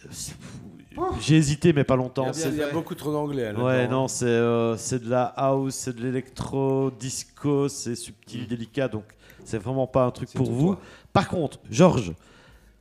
[1.20, 2.28] J'ai hésité, mais pas Il y longtemps.
[2.30, 3.51] a, il y a beaucoup trop d'anglais.
[3.55, 3.88] Ouais, hein.
[3.88, 9.05] non, c'est euh, c'est de la house, c'est de l'électro, disco, c'est subtil, délicat, donc
[9.43, 10.76] c'est vraiment pas un truc pour vous.
[10.76, 10.82] toi.
[11.11, 12.14] Par contre, Georges,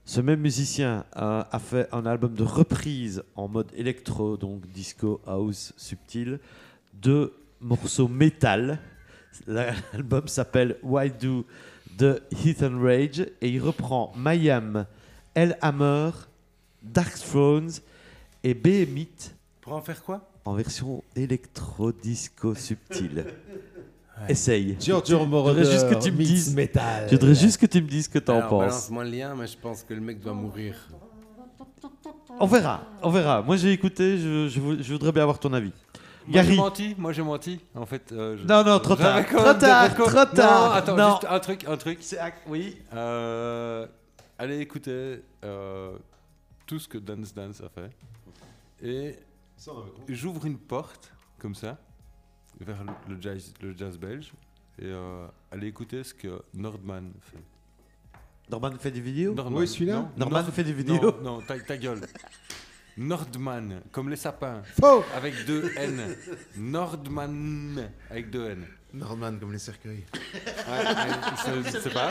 [0.05, 5.21] ce même musicien euh, a fait un album de reprise en mode électro, donc disco,
[5.27, 6.39] house, subtil,
[6.95, 8.79] de morceaux métal.
[9.47, 11.47] L'album s'appelle Why Do
[11.99, 14.87] the Heat and Rage et il reprend Mayhem,
[15.35, 16.11] El Hammer,
[16.83, 17.71] Dark Thrones
[18.45, 20.29] et Behemoth Pour en faire quoi?
[20.45, 23.27] En version électro-disco subtile.
[24.29, 24.77] Essaye.
[24.79, 27.07] Giorgio Je Moroder voudrais juste que tu me dises- metal.
[27.09, 28.61] Je voudrais juste que tu me dises ce que t'en Alors, penses.
[28.67, 30.75] Balance-moi le lien, mais je pense que le mec doit mourir.
[32.41, 33.43] On verra, on verra.
[33.43, 35.73] Moi j'ai écouté, je, je vou- je voudrais bien avoir ton avis.
[36.27, 37.61] Moi j'ai menti, moi j'ai menti.
[37.75, 39.27] En fait, euh, je- Non, non, trop tard.
[39.27, 40.69] Trop tard, trop tard.
[40.69, 41.11] Non, attends, Non.
[41.13, 41.99] juste un truc, un truc.
[42.47, 42.77] Oui.
[42.95, 43.87] Euh,
[44.39, 45.97] allez écouter euh,
[46.67, 47.91] tout ce que Dance Dance a fait.
[48.87, 49.17] Et
[50.09, 51.79] j'ouvre une porte, comme ça,
[52.61, 54.33] vers le, jazz, le jazz belge.
[54.79, 57.43] Et euh, allez écouter ce que Nordman fait.
[58.51, 59.35] Norman fait des vidéos?
[59.35, 62.01] Nordman, Oui, celui-là non, Norman Nord- fait des Non, vidéos non, ta, ta gueule.
[62.97, 66.15] Nordman, comme les sapins, Faux avec deux N.
[66.57, 68.67] Nordman, avec deux N.
[68.95, 70.05] Nordman comme les cercueils.
[70.13, 70.85] Ouais,
[71.47, 72.11] je, je ne sais pas.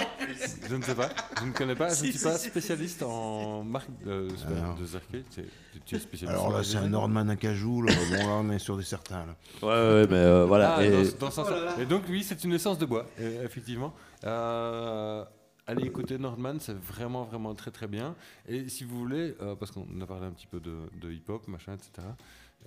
[0.67, 1.09] Je ne sais pas.
[1.39, 1.93] Je ne connais pas.
[1.93, 4.75] Je ne suis pas spécialiste en marque de, Alors.
[4.75, 5.23] de cercueil.
[5.32, 5.43] Tu,
[5.86, 6.32] tu es spécialiste.
[6.39, 7.84] Alors en là, c'est un Nordman à cajou.
[7.84, 7.93] Là.
[8.09, 9.25] Bon, là, on est sur des certains.
[9.27, 9.36] Là.
[9.61, 9.67] Ouais,
[10.01, 10.77] ouais, mais euh, voilà.
[10.77, 11.75] Ah, et- dans, dans ce sens-là.
[11.79, 13.93] Et donc, oui, c'est une essence de bois, euh, effectivement.
[14.23, 15.23] Euh,
[15.68, 18.16] allez écouter Nordman, c'est vraiment, vraiment très, très bien.
[18.47, 21.47] Et si vous voulez, euh, parce qu'on a parlé un petit peu de, de hip-hop,
[21.47, 22.07] machin, etc.,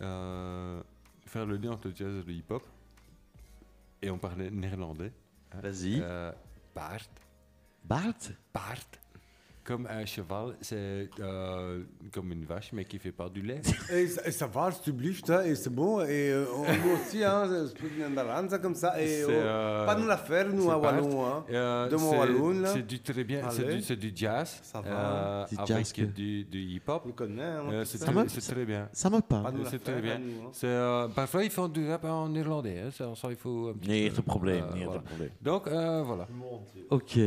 [0.02, 0.82] euh,
[1.26, 2.62] faire le lien entre le jazz et le hip-hop,
[4.02, 5.12] et on parlait néerlandais.
[5.52, 6.00] hein, Vas-y.
[6.02, 6.32] euh,
[6.74, 6.98] Bart,
[7.84, 8.12] Bart?
[8.52, 8.76] Bart.
[9.64, 13.62] Comme un cheval, c'est euh, comme une vache, mais qui fait pas du lait.
[13.90, 16.02] Et ça, et ça va, tu blieft, hein, et c'est bon.
[16.02, 17.48] Et euh, on- aussi, hein,
[18.50, 19.00] c'est comme ça.
[19.02, 20.76] Et oh, euh, pas nous la faire, nous, à.
[20.76, 21.24] Wallon.
[21.26, 21.44] Hein.
[21.50, 22.68] Euh, De mon là.
[22.74, 24.60] C'est du très bien, c'est du, du jazz.
[24.62, 24.90] Ça va.
[24.90, 27.02] euh, Du avec jazz que- du, du hip-hop.
[27.06, 28.88] On connaît, hein, Euh, c'est très, bien.
[28.92, 29.54] Ça me Pas parle.
[29.70, 30.16] c'est très bien.
[30.16, 30.50] hein, hein.
[30.64, 32.80] Euh, parfois, ils font du rap en néerlandais.
[32.80, 34.64] hein, ça, il faut un petit Niet peu, de problème.
[35.40, 36.28] Donc, euh, voilà.
[36.90, 37.18] Ok.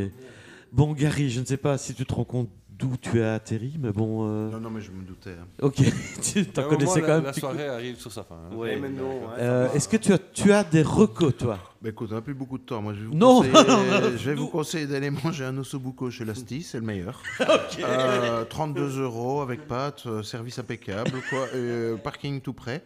[0.71, 3.73] Bon, Gary, je ne sais pas si tu te rends compte d'où tu as atterri,
[3.79, 4.27] mais bon.
[4.27, 5.31] euh, Non, non, mais je me doutais.
[5.31, 5.47] hein.
[5.63, 5.77] Ok,
[6.21, 7.23] tu t'en connaissais la, quand même.
[7.23, 7.47] La petit coup.
[7.47, 8.35] soirée arrive sur sa fin.
[8.35, 8.55] hein.
[8.55, 8.77] Ouais.
[8.79, 9.71] Mais non, Euh.
[9.73, 11.57] Est-ce que tu as, tu as des recos, toi?
[11.81, 12.81] Bah écoute, on n'a plus beaucoup de temps.
[12.81, 15.57] Moi, je vais vous Non, conseiller, non, non, je vais vous conseiller d'aller manger un
[15.57, 17.21] ossobuco chez Lasty, c'est le meilleur.
[17.83, 22.83] Euh, 32 euros avec pâtes, euh, service impeccable, quoi, euh, parking tout près.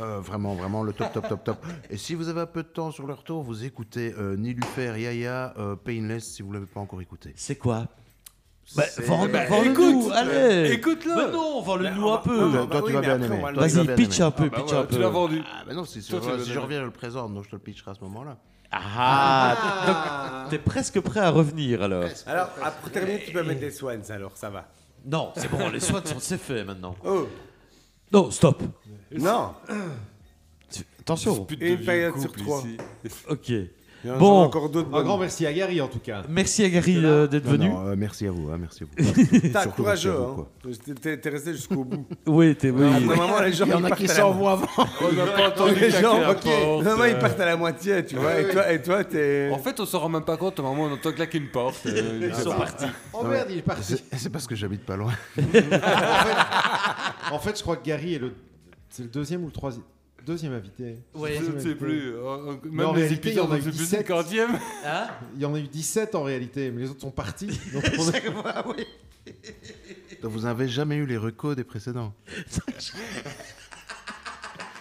[0.00, 1.66] Euh, vraiment, vraiment le top, top, top, top.
[1.90, 4.94] Et si vous avez un peu de temps sur le retour, vous écoutez euh, Nilufer,
[4.98, 7.32] Yaya, euh, Painless, si vous l'avez pas encore écouté.
[7.36, 7.86] C'est quoi
[8.74, 11.14] bah, C'est- vends- bah, écoute, nous, allez écoute-le.
[11.14, 13.00] Mais non, vends-le Ben, nous on un peu non, Toi, bah toi, oui, tu vas
[13.02, 13.40] bien après, aimer.
[13.44, 14.94] on le- Vas-y, pitch un peu, Ah, bah pitch un peu.
[14.94, 15.42] tu l'as vendu.
[15.68, 17.60] Ah, non, si, Toi, tu si je reviens, je le présente, donc je te le
[17.60, 18.38] pitcherai à ce moment-là.
[18.70, 23.60] Ah, donc t'es presque prêt à revenir alors Alors, ah, pour terminer, tu peux mettre
[23.60, 24.68] des swans, alors ça va.
[25.04, 26.94] Non, c'est bon, les soins sont c'est fait maintenant.
[27.04, 27.28] Oh,
[28.12, 28.62] Non, stop
[29.18, 29.52] non,
[31.00, 32.60] Attention Et une période sur trois.
[32.60, 32.76] ici.
[33.28, 33.48] Ok.
[33.48, 33.68] il
[34.04, 34.42] y en a Bon.
[34.44, 34.88] encore d'autres.
[34.88, 35.04] Un bonnes.
[35.04, 36.22] grand merci à Gary en tout cas.
[36.28, 37.68] Merci à Gary euh, d'être venu.
[37.68, 39.48] non, euh, merci à vous, hein, merci à vous.
[39.52, 40.46] T'as Surtout courageux, hein.
[41.02, 42.06] T'es resté jusqu'au bout.
[42.26, 42.88] Oui, t'es oui.
[43.04, 44.86] Moment, les gens Il y en ils a partent qui à la s'envoient avant.
[45.02, 46.44] On n'a pas entendu Les gens, ok.
[47.00, 48.40] mais ils partent à la moitié, tu vois.
[48.40, 49.50] Et toi, et toi, t'es.
[49.52, 51.48] En fait, on se rend même pas compte au moment où on entend claquer une
[51.50, 51.84] porte.
[51.86, 52.86] euh, Ils sont partis.
[53.12, 53.96] Oh merde, il est parti.
[54.16, 55.12] C'est parce que j'habite pas loin.
[57.32, 58.32] En fait, je crois que Gary est le,
[58.92, 59.84] c'est le deuxième ou le troisième,
[60.26, 60.96] deuxième invité.
[61.14, 61.38] Ouais.
[61.40, 62.12] Je ne sais plus.
[62.70, 64.00] Mais en Même les réalité, il y en a eu ne sait plus 17.
[64.00, 64.58] le quantième.
[64.84, 65.08] Hein?
[65.34, 67.46] Il y en a eu 17 en réalité, mais les autres sont partis.
[67.72, 68.04] Donc on
[70.22, 72.12] Donc, vous n'avez jamais eu les recos des précédents?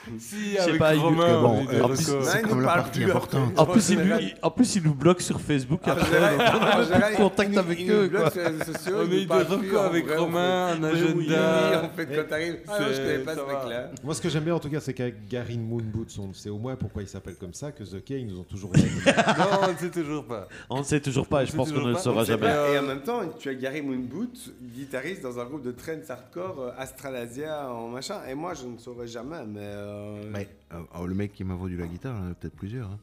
[0.17, 3.59] Si, avec pas, il- Romain, bon, euh, en plus, c'est même la partie plus importante.
[3.59, 6.17] En plus, il nous, en plus, il nous bloque sur Facebook En après.
[6.17, 8.11] on a en plus général, de contact avec eux.
[8.11, 11.83] On a eu des records en avec Romain, un agenda.
[11.83, 12.59] on fait quand t'arrives.
[12.67, 13.91] Ah non, je C'est- connais pas ce mec-là.
[14.03, 16.49] Moi, ce que j'aime bien en tout cas, c'est qu'avec Gary Moon Boots, on sait
[16.49, 18.83] au moins pourquoi il s'appelle comme ça, que The K, ils nous ont toujours dit.
[19.05, 20.47] Non, on ne sait toujours pas.
[20.69, 22.47] On ne sait toujours pas et je pense qu'on ne le saura jamais.
[22.47, 26.09] Euh, Et en même temps, tu as Gary Moonboot, guitariste dans un groupe de trance
[26.09, 28.15] hardcore, euh, Astralasia en machin.
[28.29, 29.59] Et moi, je ne saurais jamais, mais.
[29.91, 32.33] Euh, Mais, euh, oh, le mec qui m'a vendu la guitare, il y en a
[32.35, 32.87] peut-être plusieurs.
[32.89, 32.99] hein.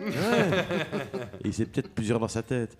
[1.44, 2.76] Et c'est peut-être plusieurs dans sa tête.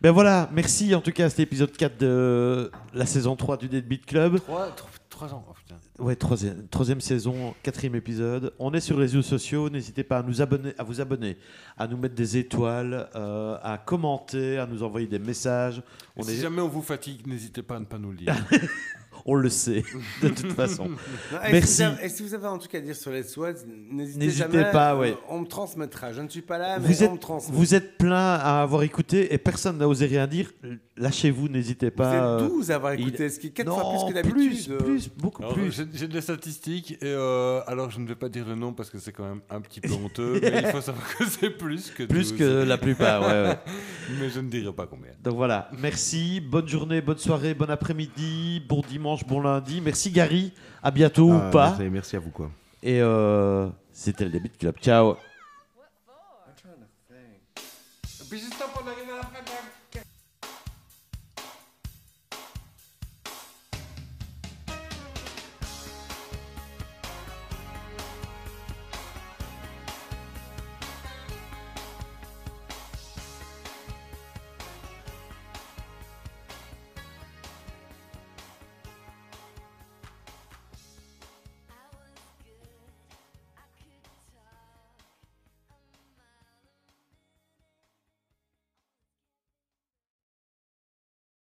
[0.00, 3.68] Ben voilà, merci en tout cas à cet épisode 4 de la saison 3 du
[3.68, 4.38] Dead Beat Club.
[4.38, 5.76] Trois, trois, trois ans, oh putain.
[5.98, 8.54] Ouais, troisième, troisième saison, quatrième épisode.
[8.58, 9.68] On est sur les réseaux sociaux.
[9.70, 11.36] N'hésitez pas à, nous abonner, à vous abonner,
[11.76, 15.78] à nous mettre des étoiles, euh, à commenter, à nous envoyer des messages.
[15.78, 15.82] Et
[16.16, 18.34] On, si est, jamais on vous fatigue, n'hésitez pas à ne pas nous le dire.
[19.24, 19.84] on le sait,
[20.22, 20.86] de toute façon.
[21.48, 21.74] Et Merci.
[21.76, 23.52] Si vous avez- et si vous avez un truc à dire sur les swads,
[23.90, 24.70] n'hésitez N'hésitez jamais.
[24.70, 25.16] pas, euh, ouais.
[25.28, 26.12] On me transmettra.
[26.12, 27.54] Je ne suis pas là, mais Vous on êtes, me transmet.
[27.56, 30.50] vous êtes plein à avoir écouté et personne n'a osé rien dire.
[30.96, 32.14] Lâchez-vous, n'hésitez Vous pas.
[32.14, 34.20] êtes euh, 12 à avoir il- écouté, ce qui est 4 non, fois plus que
[34.28, 34.72] plus, d'habitude.
[34.72, 34.78] euh.
[34.78, 35.72] plus, beaucoup Alors, plus.
[35.72, 38.90] J'ai j'ai des statistiques, et euh, alors je ne vais pas dire le nom parce
[38.90, 41.90] que c'est quand même un petit peu honteux, mais il faut savoir que c'est plus
[41.90, 42.38] que Plus 12.
[42.38, 43.58] que la plupart, ouais, ouais.
[44.20, 45.12] Mais je ne dirai pas combien.
[45.22, 49.80] Donc voilà, merci, bonne journée, bonne soirée, bon après-midi, bon dimanche, bon lundi.
[49.80, 50.52] Merci Gary,
[50.82, 51.68] à bientôt Ah, ou pas.
[51.70, 52.50] merci, merci à vous, quoi.
[52.82, 54.76] Et euh, c'était le Debit Club.
[54.80, 55.16] Ciao.